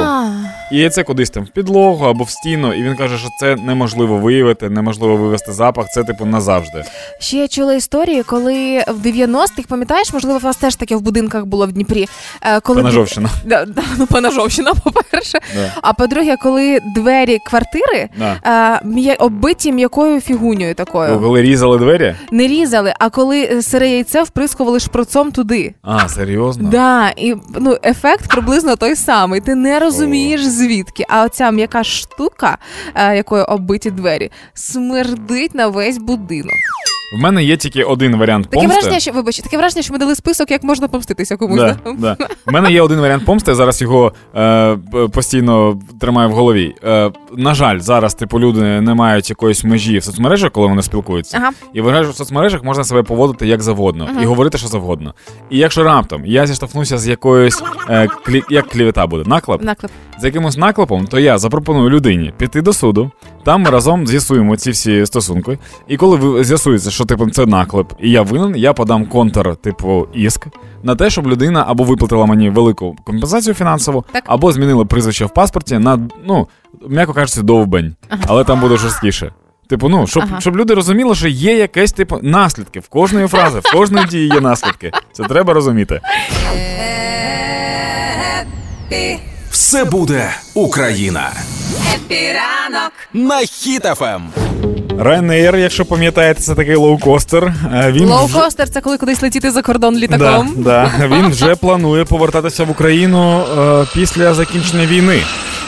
[0.71, 2.73] і яйце кудись там в підлогу або в стіну.
[2.73, 6.83] І він каже, що це неможливо виявити, неможливо вивести запах, це типу назавжди.
[7.19, 11.45] Ще я чула історії, коли в 90-х, пам'ятаєш, можливо, у вас теж таке в будинках
[11.45, 12.07] було в Дніпрі.
[12.41, 13.29] е, Коли Поножовщина.
[13.45, 15.39] Да, да, ну, поножовщина, по-перше.
[15.55, 15.73] Да.
[15.81, 18.35] А по-друге, коли двері квартири Да.
[18.83, 21.19] е, м'я- оббиті м'якою фігуньою такою.
[21.19, 22.15] Коли різали двері?
[22.31, 25.73] Не різали, а коли сире яйце вприскували шприцом туди.
[25.81, 26.69] А, серйозно?
[26.69, 29.41] Да, і ну, ефект приблизно той самий.
[29.41, 31.05] Ти не розумієш звідки.
[31.09, 32.57] А оця м'яка штука,
[32.95, 36.55] е, якою оббиті двері, смердить на весь будинок.
[37.13, 38.73] В мене є тільки один варіант Таке помсти.
[38.73, 41.57] враження, що вибач, таке враження, що ми дали список, як можна помститися комусь.
[41.59, 42.17] Да, да.
[42.47, 44.77] У мене є один варіант помсти, я зараз його е,
[45.13, 46.75] постійно тримаю в голові.
[46.83, 51.37] Е, на жаль, зараз типу люди не мають якоїсь межі в соцмережах, коли вони спілкуються.
[51.41, 51.51] Ага.
[51.73, 55.13] І вважаю, що в соцмережах можна себе поводити як завгодно і говорити, що завгодно.
[55.49, 59.91] І якщо раптом я зіштовхнуся з якоюсь е, клі, як клівета буде, наклеп, Наклеп.
[60.21, 63.11] З якимось наклепом, то я запропоную людині піти до суду.
[63.43, 65.57] Там ми разом з'ясуємо ці всі стосунки.
[65.87, 70.07] І коли ви з'ясується, що типу це наклеп, і я винен, я подам контр, типу,
[70.13, 70.47] іск
[70.83, 74.23] на те, щоб людина або виплатила мені велику компенсацію фінансову, Так.
[74.27, 76.47] або змінила прізвище в паспорті на ну,
[76.87, 77.95] м'яко кажучи, довбень,
[78.27, 79.31] але там буде жорсткіше.
[79.69, 80.41] Типу, ну, щоб, Ага.
[80.41, 84.41] щоб люди розуміли, що є якесь типу наслідки в кожної фрази, в кожної дії є
[84.41, 84.91] наслідки.
[85.11, 86.01] Це треба розуміти.
[89.59, 91.33] Все буде Україна
[91.95, 92.91] Happy ранок.
[93.13, 94.21] на Хіт FM.
[94.99, 97.43] Ryanair, якщо пам'ятаєте, це такий лоукостер.
[97.73, 100.53] Е, Він вже- Лоукостер це коли кудись летіти за кордон літаком.
[100.57, 101.07] Да, да.
[101.07, 105.21] Він вже планує повертатися в Україну е, після закінчення війни.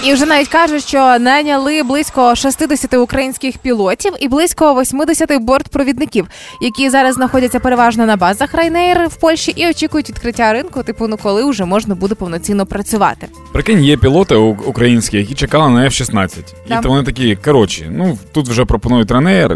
[0.05, 6.27] І вже навіть кажуть, що наняли близько 60 українських пілотів і близько 80 бортпровідників,
[6.61, 11.17] які зараз знаходяться переважно на базах Ryanair в Польщі і очікують відкриття ринку, типу, ну
[11.17, 13.27] коли вже можна буде повноцінно працювати.
[13.51, 16.29] Прикинь, є пілоти українські, які чекали на F-16.
[16.69, 16.79] Да.
[16.79, 19.07] І то вони такі, коротше, ну тут вже пропонують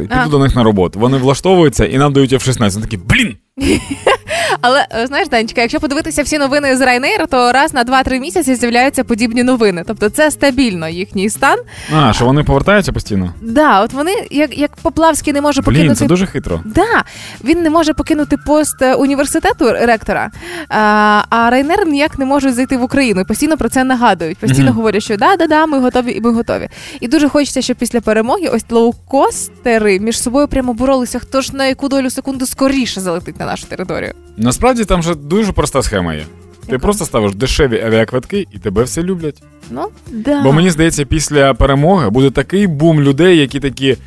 [0.03, 0.27] І піду а.
[0.27, 0.99] до них на роботу.
[0.99, 2.73] Вони влаштовуються і нам дають F-16.
[2.73, 3.35] Вони такі, блін!
[4.61, 8.55] Але е, знаєш, Данечка, якщо подивитися всі новини з Ryanair, то раз на 2-3 місяці
[8.55, 9.83] з'являються подібні новини.
[9.87, 11.59] Тобто це стабільно їхній стан.
[11.93, 13.33] А, що вони повертаються постійно?
[13.41, 16.61] Да, от вони, як, як Поплавський не може Блін, покинути це дуже хитро.
[16.65, 17.03] Да,
[17.43, 20.31] він не може покинути пост е, університету ректора,
[20.69, 23.21] а, а Райнер ніяк не може зайти в Україну.
[23.21, 24.37] І постійно про це нагадують.
[24.37, 24.75] Постійно Мгм.
[24.75, 26.69] говорять, що да, да, да, ми готові і ми готові.
[26.99, 31.65] І дуже хочеться, щоб після перемоги ось лоукостери між собою прямо боролися, хто ж на
[31.65, 34.13] яку долю секунди скоріше залетить на нашу територію.
[34.37, 36.21] Насправді там же дуже проста схема є.
[36.65, 36.81] Ти Яка?
[36.81, 39.43] просто ставиш дешеві авіаквитки, і тебе всі люблять.
[39.71, 40.41] Ну да.
[40.43, 43.97] Бо мені здається, після перемоги буде такий бум людей, які такі.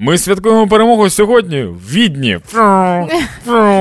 [0.00, 2.38] Ми святкуємо перемогу сьогодні в Відні.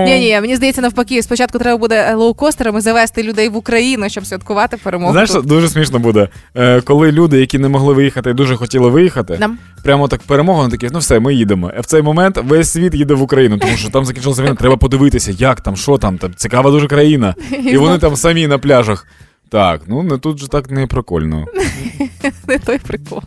[0.06, 4.26] Ні, ні, мені здається, навпаки, спочатку треба буде е, лоукостерами завести людей в Україну, щоб
[4.26, 5.12] святкувати перемогу.
[5.12, 5.46] Знаєш, тут.
[5.46, 9.58] дуже смішно буде, е, коли люди, які не могли виїхати і дуже хотіли виїхати, Нам.
[9.84, 11.72] прямо так перемога, вони такі, ну все, ми їдемо.
[11.78, 14.78] А в цей момент весь світ їде в Україну, тому що там закінчилася війна, треба
[14.78, 17.36] подивитися, як там, що там, там цікава дуже країна.
[17.64, 19.08] І вони там самі на пляжах.
[19.50, 21.46] Так, ну не тут же так не прикольно.
[22.48, 23.22] Не той прикол.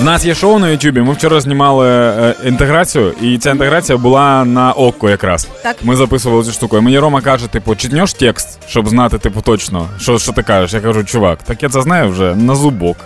[0.00, 1.00] В нас є шоу на Ютубі.
[1.00, 5.48] Ми вчора знімали е, інтеграцію, і ця інтеграція була на око якраз.
[5.62, 5.76] Так.
[5.82, 6.78] Ми записували цю штуку.
[6.78, 10.74] І мені Рома каже: типу, читнеш текст, щоб знати, типу, точно, що, що ти кажеш.
[10.74, 12.96] Я кажу, чувак, так я це знаю вже на зубок.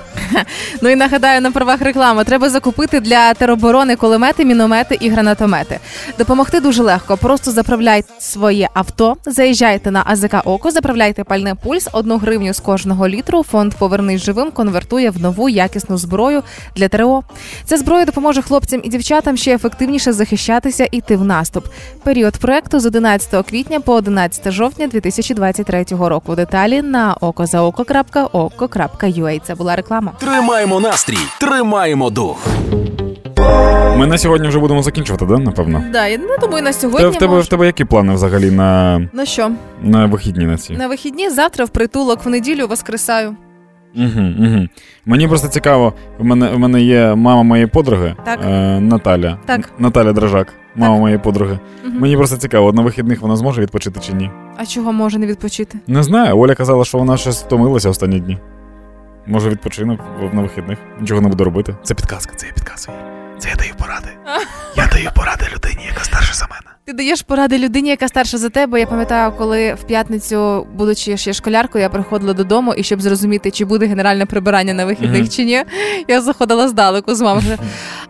[0.82, 2.24] Ну і нагадаю на правах реклами.
[2.24, 5.78] Треба закупити для тероборони кулемети, міномети і гранатомети.
[6.18, 7.16] Допомогти дуже легко.
[7.16, 13.08] Просто заправляйте своє авто, заїжджайте на АЗК Око, заправляйте пальне пульс, одну гривню з кожного
[13.08, 13.42] літру.
[13.42, 16.42] Фонд Повернись живим конвертує в нову якісну зброю
[16.80, 17.22] для ТРО.
[17.64, 21.64] Ця зброя допоможе хлопцям і дівчатам ще ефективніше захищатися і йти в наступ.
[22.04, 26.34] Період проекту з 11 квітня по 11 жовтня 2023 року.
[26.34, 29.40] Деталі на okozaoko.oko.ua.
[29.46, 30.12] Це була реклама.
[30.18, 32.46] Тримаємо настрій, тримаємо дух.
[33.96, 35.38] Ми на сьогодні вже будемо закінчувати, да?
[35.38, 35.84] Напевно.
[35.92, 37.08] Да, я не думаю, на Те, сьогодні.
[37.08, 39.50] в, тебе, в тебе які плани взагалі на, Ну що,
[39.82, 40.72] на вихідні на ці?
[40.72, 43.36] на вихідні завтра в притулок в неділю воскресаю.
[43.96, 44.68] Угу, угу.
[45.06, 48.40] Мені просто цікаво, в мене, в мене є мама моєї подруги Так.
[48.44, 49.38] Е, Наталя.
[49.46, 49.72] Так.
[49.78, 51.58] Наталя Дражак, мама моєї подруги.
[51.84, 51.94] Угу.
[52.00, 54.30] Мені просто цікаво, от на вихідних вона зможе відпочити чи ні.
[54.56, 55.78] А чого може не відпочити?
[55.86, 56.38] Не знаю.
[56.38, 58.38] Оля казала, що вона щось втомилася останні дні.
[59.26, 60.00] Може, відпочинок
[60.32, 60.78] на вихідних.
[61.00, 61.76] Нічого не буду робити.
[61.82, 62.98] Це підказка, це я підказую.
[63.40, 64.08] Це я даю поради.
[64.76, 66.62] Я даю поради людині, яка старша за мене.
[66.86, 68.80] Ти даєш поради людині, яка старша за тебе.
[68.80, 73.64] Я пам'ятаю, коли в п'ятницю, будучи ще школяркою, я приходила додому, і щоб зрозуміти, чи
[73.64, 75.62] буде генеральне прибирання на вихідних чи ні,
[76.08, 77.58] я заходила здалеку з мамою.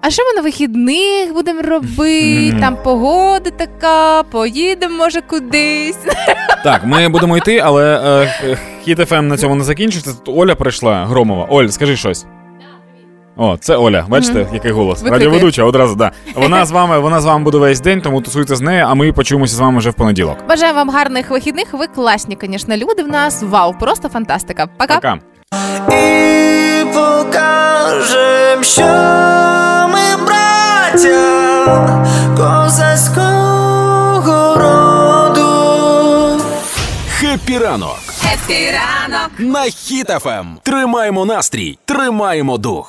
[0.00, 2.56] А що ми на вихідних будемо робити?
[2.60, 5.98] Там погода така, поїдемо, може, кудись.
[6.64, 8.00] Так, ми будемо йти, але
[8.44, 10.12] е, Хіт FM на цьому не закінчиться.
[10.24, 11.46] Тут Оля прийшла Громова.
[11.50, 12.26] Оль, скажи щось.
[13.42, 14.04] О, це Оля.
[14.08, 15.02] Бачите, який голос?
[15.04, 16.10] Радіоведуча одразу, да.
[16.34, 19.12] Вона з вами, вона з вами буде весь день, тому тусуйте з нею, а ми
[19.12, 20.36] почуємося з вами вже в понеділок.
[20.48, 21.66] Бажаю вам гарних вихідних.
[21.72, 23.42] Ви класні, звісно, люди в нас.
[23.42, 24.66] Вау, просто фантастика.
[24.78, 24.94] Пока.
[24.94, 25.18] Пока.
[25.96, 28.82] І покажем, що
[29.92, 32.04] ми браття
[32.36, 36.42] козацького роду.
[37.08, 37.98] Хеппі ранок,
[38.32, 39.30] Хеппі ранок.
[39.38, 40.46] на Хіт FM.
[40.62, 42.86] Тримаємо настрій, тримаємо дух.